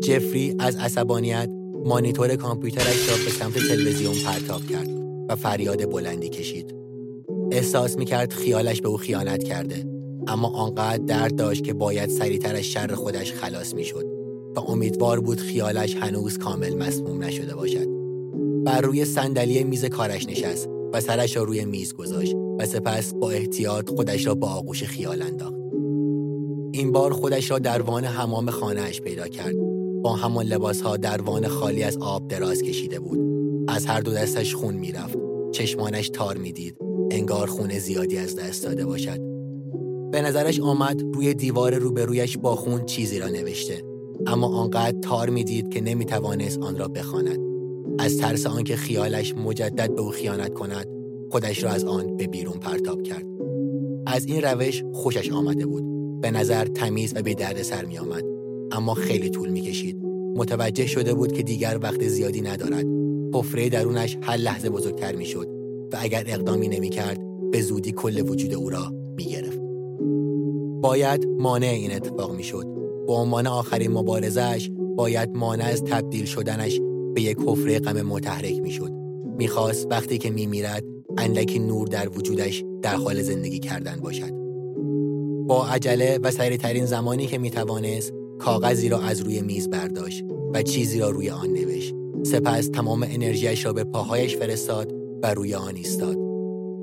جفری 0.00 0.54
از 0.58 0.76
عصبانیت 0.76 1.50
مانیتور 1.84 2.36
کامپیوترش 2.36 3.08
را 3.08 3.16
به 3.24 3.30
سمت 3.30 3.68
تلویزیون 3.68 4.14
پرتاب 4.14 4.66
کرد 4.66 4.88
و 5.28 5.36
فریاد 5.36 5.90
بلندی 5.90 6.28
کشید. 6.28 6.74
احساس 7.52 7.96
می 7.96 8.04
کرد 8.04 8.32
خیالش 8.32 8.80
به 8.80 8.88
او 8.88 8.96
خیانت 8.96 9.44
کرده 9.44 9.84
اما 10.26 10.48
آنقدر 10.48 11.04
درد 11.04 11.36
داشت 11.36 11.64
که 11.64 11.72
باید 11.72 12.10
سریعتر 12.10 12.56
از 12.56 12.62
شر 12.62 12.94
خودش 12.94 13.32
خلاص 13.32 13.74
می 13.74 13.84
شد 13.84 14.04
و 14.56 14.60
امیدوار 14.60 15.20
بود 15.20 15.40
خیالش 15.40 15.96
هنوز 15.96 16.38
کامل 16.38 16.74
مسموم 16.74 17.24
نشده 17.24 17.54
باشد. 17.54 17.86
بر 18.64 18.80
روی 18.80 19.04
صندلی 19.04 19.64
میز 19.64 19.84
کارش 19.84 20.26
نشست 20.26 20.68
و 20.92 21.00
سرش 21.00 21.36
را 21.36 21.42
روی 21.42 21.64
میز 21.64 21.94
گذاشت 21.94 22.34
و 22.58 22.66
سپس 22.66 23.14
با 23.14 23.30
احتیاط 23.30 23.90
خودش 23.90 24.26
را 24.26 24.34
با 24.34 24.48
آغوش 24.48 24.84
خیال 24.84 25.22
انداخت. 25.22 25.57
این 26.72 26.92
بار 26.92 27.12
خودش 27.12 27.50
را 27.50 27.58
در 27.58 27.82
وان 27.82 28.04
حمام 28.04 28.50
خانهاش 28.50 29.00
پیدا 29.00 29.28
کرد. 29.28 29.56
با 30.02 30.12
همان 30.12 30.46
لباس 30.46 30.80
ها 30.80 30.96
در 30.96 31.22
وان 31.22 31.48
خالی 31.48 31.82
از 31.82 31.96
آب 31.96 32.28
دراز 32.28 32.62
کشیده 32.62 33.00
بود. 33.00 33.18
از 33.68 33.86
هر 33.86 34.00
دو 34.00 34.12
دستش 34.12 34.54
خون 34.54 34.74
می‌رفت. 34.74 35.18
چشمانش 35.52 36.08
تار 36.08 36.36
می‌دید. 36.36 36.76
انگار 37.10 37.46
خون 37.46 37.78
زیادی 37.78 38.18
از 38.18 38.36
دست 38.36 38.64
داده 38.64 38.86
باشد. 38.86 39.20
به 40.12 40.22
نظرش 40.22 40.60
آمد 40.60 41.02
روی 41.14 41.34
دیوار 41.34 41.74
روبرویش 41.74 42.38
با 42.38 42.56
خون 42.56 42.86
چیزی 42.86 43.18
را 43.18 43.28
نوشته. 43.28 43.82
اما 44.26 44.46
آنقدر 44.46 45.00
تار 45.00 45.30
می‌دید 45.30 45.68
که 45.68 45.80
نمی‌توانست 45.80 46.58
آن 46.58 46.76
را 46.78 46.88
بخواند. 46.88 47.38
از 47.98 48.18
ترس 48.18 48.46
آنکه 48.46 48.76
خیالش 48.76 49.34
مجدد 49.34 49.94
به 49.94 50.00
او 50.00 50.10
خیانت 50.10 50.54
کند 50.54 50.86
خودش 51.30 51.64
را 51.64 51.70
از 51.70 51.84
آن 51.84 52.16
به 52.16 52.26
بیرون 52.26 52.58
پرتاب 52.58 53.02
کرد 53.02 53.26
از 54.06 54.24
این 54.24 54.42
روش 54.42 54.84
خوشش 54.92 55.32
آمده 55.32 55.66
بود 55.66 55.87
به 56.20 56.30
نظر 56.30 56.64
تمیز 56.64 57.12
و 57.16 57.22
به 57.22 57.34
درد 57.34 57.62
سر 57.62 57.84
می 57.84 57.98
آمد. 57.98 58.24
اما 58.72 58.94
خیلی 58.94 59.30
طول 59.30 59.48
می 59.48 59.60
کشید. 59.60 59.96
متوجه 60.36 60.86
شده 60.86 61.14
بود 61.14 61.32
که 61.32 61.42
دیگر 61.42 61.78
وقت 61.82 62.08
زیادی 62.08 62.40
ندارد. 62.40 62.86
حفره 63.34 63.68
درونش 63.68 64.18
هر 64.22 64.36
لحظه 64.36 64.70
بزرگتر 64.70 65.14
می 65.14 65.24
شد 65.24 65.48
و 65.92 65.96
اگر 66.00 66.24
اقدامی 66.26 66.68
نمی 66.68 66.88
کرد 66.88 67.20
به 67.50 67.62
زودی 67.62 67.92
کل 67.92 68.30
وجود 68.30 68.54
او 68.54 68.70
را 68.70 68.92
می 69.16 69.24
گرفت. 69.24 69.60
باید 70.82 71.26
مانع 71.26 71.66
این 71.66 71.92
اتفاق 71.92 72.36
می 72.36 72.44
شد. 72.44 72.66
به 73.06 73.12
عنوان 73.12 73.46
آخرین 73.46 73.92
مبارزش 73.92 74.70
باید 74.96 75.30
مانع 75.34 75.64
از 75.64 75.84
تبدیل 75.84 76.24
شدنش 76.24 76.80
به 77.14 77.22
یک 77.22 77.38
حفره 77.46 77.78
غم 77.78 78.02
متحرک 78.02 78.60
می 78.60 78.70
شد. 78.70 78.90
می‌خواست 79.38 79.86
وقتی 79.90 80.18
که 80.18 80.30
می 80.30 80.46
میرد 80.46 80.84
اندکی 81.18 81.58
نور 81.58 81.88
در 81.88 82.08
وجودش 82.08 82.64
در 82.82 82.94
حال 82.94 83.22
زندگی 83.22 83.58
کردن 83.58 84.00
باشد. 84.00 84.47
با 85.48 85.66
عجله 85.66 86.18
و 86.22 86.30
سریعترین 86.30 86.86
زمانی 86.86 87.26
که 87.26 87.38
می 87.38 87.50
توانست 87.50 88.12
کاغذی 88.38 88.88
را 88.88 89.00
از 89.00 89.20
روی 89.20 89.40
میز 89.40 89.70
برداشت 89.70 90.24
و 90.54 90.62
چیزی 90.62 90.98
را 90.98 91.10
روی 91.10 91.30
آن 91.30 91.48
نوشت. 91.48 91.94
سپس 92.22 92.68
تمام 92.68 93.02
انرژیش 93.02 93.66
را 93.66 93.72
به 93.72 93.84
پاهایش 93.84 94.36
فرستاد 94.36 94.92
و 95.22 95.34
روی 95.34 95.54
آن 95.54 95.76
ایستاد. 95.76 96.16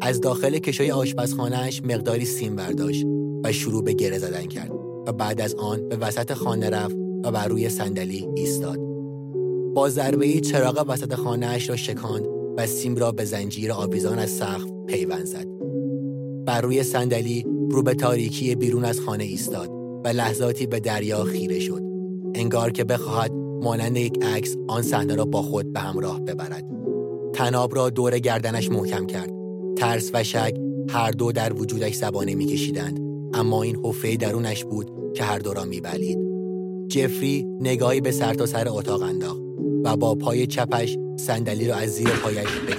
از 0.01 0.21
داخل 0.21 0.57
کشوی 0.57 0.91
آشپزخانهاش 0.91 1.81
مقداری 1.83 2.25
سیم 2.25 2.55
برداشت 2.55 3.05
و 3.43 3.51
شروع 3.51 3.83
به 3.83 3.93
گره 3.93 4.17
زدن 4.17 4.45
کرد 4.45 4.71
و 5.07 5.11
بعد 5.11 5.41
از 5.41 5.55
آن 5.55 5.89
به 5.89 5.95
وسط 5.95 6.33
خانه 6.33 6.69
رفت 6.69 6.95
و 7.23 7.31
بر 7.31 7.47
روی 7.47 7.69
صندلی 7.69 8.27
ایستاد. 8.35 8.79
با 9.73 9.89
ضربه 9.89 10.39
چراغ 10.39 10.85
وسط 10.87 11.13
خانهاش 11.13 11.69
را 11.69 11.75
شکاند 11.75 12.25
و 12.57 12.67
سیم 12.67 12.95
را 12.95 13.11
به 13.11 13.25
زنجیر 13.25 13.71
آویزان 13.71 14.19
از 14.19 14.29
سقف 14.29 14.71
پیوند 14.87 15.25
زد. 15.25 15.47
بر 16.45 16.61
روی 16.61 16.83
صندلی 16.83 17.54
رو 17.69 17.83
به 17.83 17.93
تاریکی 17.93 18.55
بیرون 18.55 18.85
از 18.85 18.99
خانه 18.99 19.23
ایستاد 19.23 19.69
و 20.05 20.07
لحظاتی 20.07 20.67
به 20.67 20.79
دریا 20.79 21.23
خیره 21.23 21.59
شد. 21.59 21.81
انگار 22.35 22.71
که 22.71 22.83
بخواهد 22.83 23.31
مانند 23.63 23.97
یک 23.97 24.23
عکس 24.23 24.55
آن 24.67 24.81
صحنه 24.81 25.15
را 25.15 25.25
با 25.25 25.41
خود 25.41 25.73
به 25.73 25.79
همراه 25.79 26.19
ببرد. 26.19 26.65
تناب 27.33 27.75
را 27.75 27.89
دور 27.89 28.19
گردنش 28.19 28.69
محکم 28.69 29.05
کرد. 29.05 29.29
ترس 29.77 30.11
و 30.13 30.23
شک 30.23 30.53
هر 30.89 31.11
دو 31.11 31.31
در 31.31 31.53
وجودش 31.53 31.95
زبانه 31.95 32.35
میکشیدند 32.35 32.99
اما 33.33 33.63
این 33.63 33.77
حفره 33.83 34.17
درونش 34.17 34.63
بود 34.63 34.91
که 35.13 35.23
هر 35.23 35.39
دو 35.39 35.53
را 35.53 35.65
میبلید. 35.65 36.17
جفری 36.87 37.45
نگاهی 37.61 38.01
به 38.01 38.11
سرتاسر 38.11 38.63
سر 38.63 38.69
اتاق 38.69 39.01
انداخت 39.01 39.41
و 39.83 39.97
با 39.97 40.15
پای 40.15 40.47
چپش 40.47 40.97
صندلی 41.17 41.67
را 41.67 41.75
از 41.75 41.89
زیر 41.89 42.09
پایش 42.09 42.49
به 42.67 42.75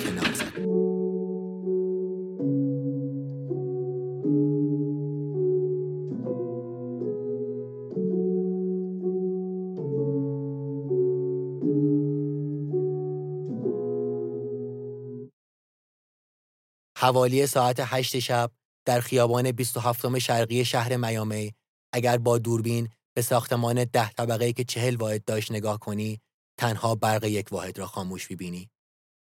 حوالی 17.06 17.46
ساعت 17.46 17.76
هشت 17.80 18.18
شب 18.18 18.50
در 18.84 19.00
خیابان 19.00 19.52
27 19.52 20.18
شرقی 20.18 20.64
شهر 20.64 20.96
میامی 20.96 21.54
اگر 21.92 22.18
با 22.18 22.38
دوربین 22.38 22.88
به 23.16 23.22
ساختمان 23.22 23.84
ده 23.84 24.10
طبقه 24.10 24.52
که 24.52 24.64
چهل 24.64 24.96
واحد 24.96 25.24
داشت 25.24 25.52
نگاه 25.52 25.78
کنی 25.78 26.20
تنها 26.58 26.94
برق 26.94 27.24
یک 27.24 27.52
واحد 27.52 27.78
را 27.78 27.86
خاموش 27.86 28.28
ببینی. 28.28 28.70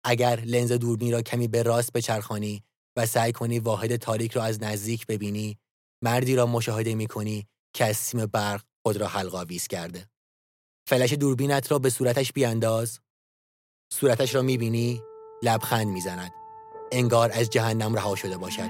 اگر 0.06 0.39
لنز 0.39 0.72
دوربین 0.72 1.12
را 1.12 1.22
کمی 1.22 1.48
به 1.48 1.63
راست 1.63 1.93
بچرخانی 1.93 2.63
و 2.98 3.06
سعی 3.06 3.32
کنی 3.32 3.60
واحد 3.60 3.96
تاریک 3.96 4.32
را 4.32 4.43
از 4.43 4.63
نزدیک 4.63 5.08
ببینی 5.08 5.58
مردی 6.04 6.36
را 6.36 6.46
مشاهده 6.46 6.96
می 6.96 7.08
کنی 7.08 7.48
که 7.74 7.86
از 7.86 7.98
سیم 7.98 8.26
برق 8.26 8.63
خود 8.86 8.98
را 8.98 9.08
حلقاویز 9.08 9.67
کرده. 9.67 10.08
فلش 10.88 11.13
دوربینت 11.13 11.72
را 11.72 11.80
به 11.80 11.89
صورتش 11.89 12.34
بیانداز. 12.34 13.00
صورتش 13.93 14.36
را 14.36 14.41
می 14.41 14.58
بینی 14.58 15.02
لبخند 15.43 15.88
می‌زند. 15.88 16.42
انگار 16.93 17.32
از 17.34 17.49
جهنم 17.49 17.95
رها 17.95 18.15
شده 18.15 18.38
باشد. 18.38 18.69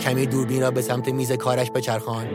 کمی 0.00 0.26
دوربین 0.26 0.62
را 0.62 0.70
به 0.70 0.82
سمت 0.82 1.08
میز 1.08 1.32
کارش 1.32 1.70
بچرخان. 1.70 2.26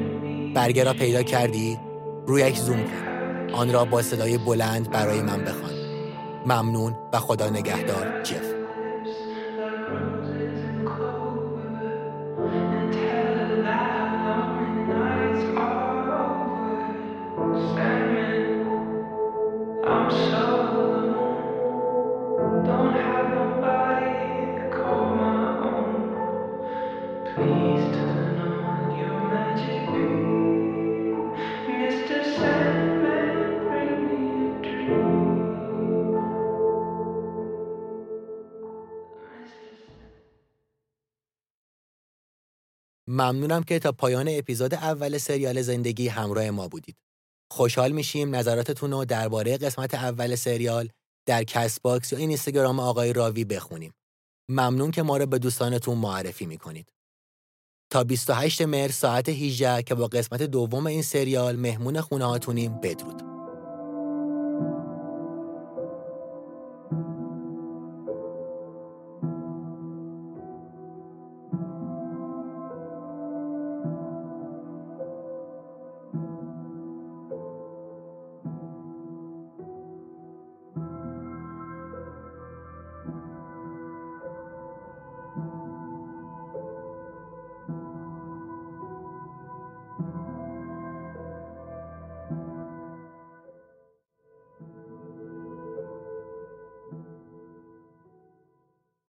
برگه 0.54 0.84
را 0.84 0.94
پیدا 0.94 1.24
کردی؟ 1.24 1.80
رویش 2.28 2.58
زوم 2.58 2.84
کن. 2.84 3.54
آن 3.54 3.74
را 3.74 3.86
با 3.86 4.02
صدای 4.02 4.38
بلند 4.38 4.92
برای 4.92 5.22
من 5.22 5.44
بخوان. 5.44 5.74
ممنون 6.46 6.96
و 7.14 7.20
خدا 7.20 7.50
نگهدار 7.50 8.24
جف. 8.24 8.59
ممنونم 43.32 43.64
که 43.64 43.80
تا 43.80 43.92
پایان 43.92 44.28
اپیزود 44.30 44.74
اول 44.74 45.18
سریال 45.18 45.62
زندگی 45.62 46.08
همراه 46.08 46.50
ما 46.50 46.68
بودید. 46.68 46.96
خوشحال 47.52 47.92
میشیم 47.92 48.36
نظراتتون 48.36 48.92
رو 48.92 49.06
درباره 49.06 49.58
قسمت 49.58 49.94
اول 49.94 50.36
سریال 50.36 50.90
در 51.26 51.44
کست 51.44 51.82
باکس 51.82 52.12
یا 52.12 52.18
این 52.18 52.30
اینستاگرام 52.30 52.80
آقای 52.80 53.14
راوی 53.14 53.46
بخونیم. 53.46 53.94
ممنون 54.50 54.92
که 54.92 55.04
ما 55.04 55.18
رو 55.18 55.26
به 55.26 55.40
دوستانتون 55.40 55.98
معرفی 55.98 56.46
می‌کنید. 56.46 56.94
تا 57.92 58.04
28 58.04 58.62
مهر 58.62 58.92
ساعت 58.92 59.30
18 59.30 59.84
که 59.84 59.96
با 59.96 60.08
قسمت 60.08 60.44
دوم 60.44 60.88
این 60.88 61.02
سریال 61.02 61.56
مهمون 61.56 62.02
خونه 62.02 62.26
هاتونیم 62.26 62.82
بدرود. 62.82 63.29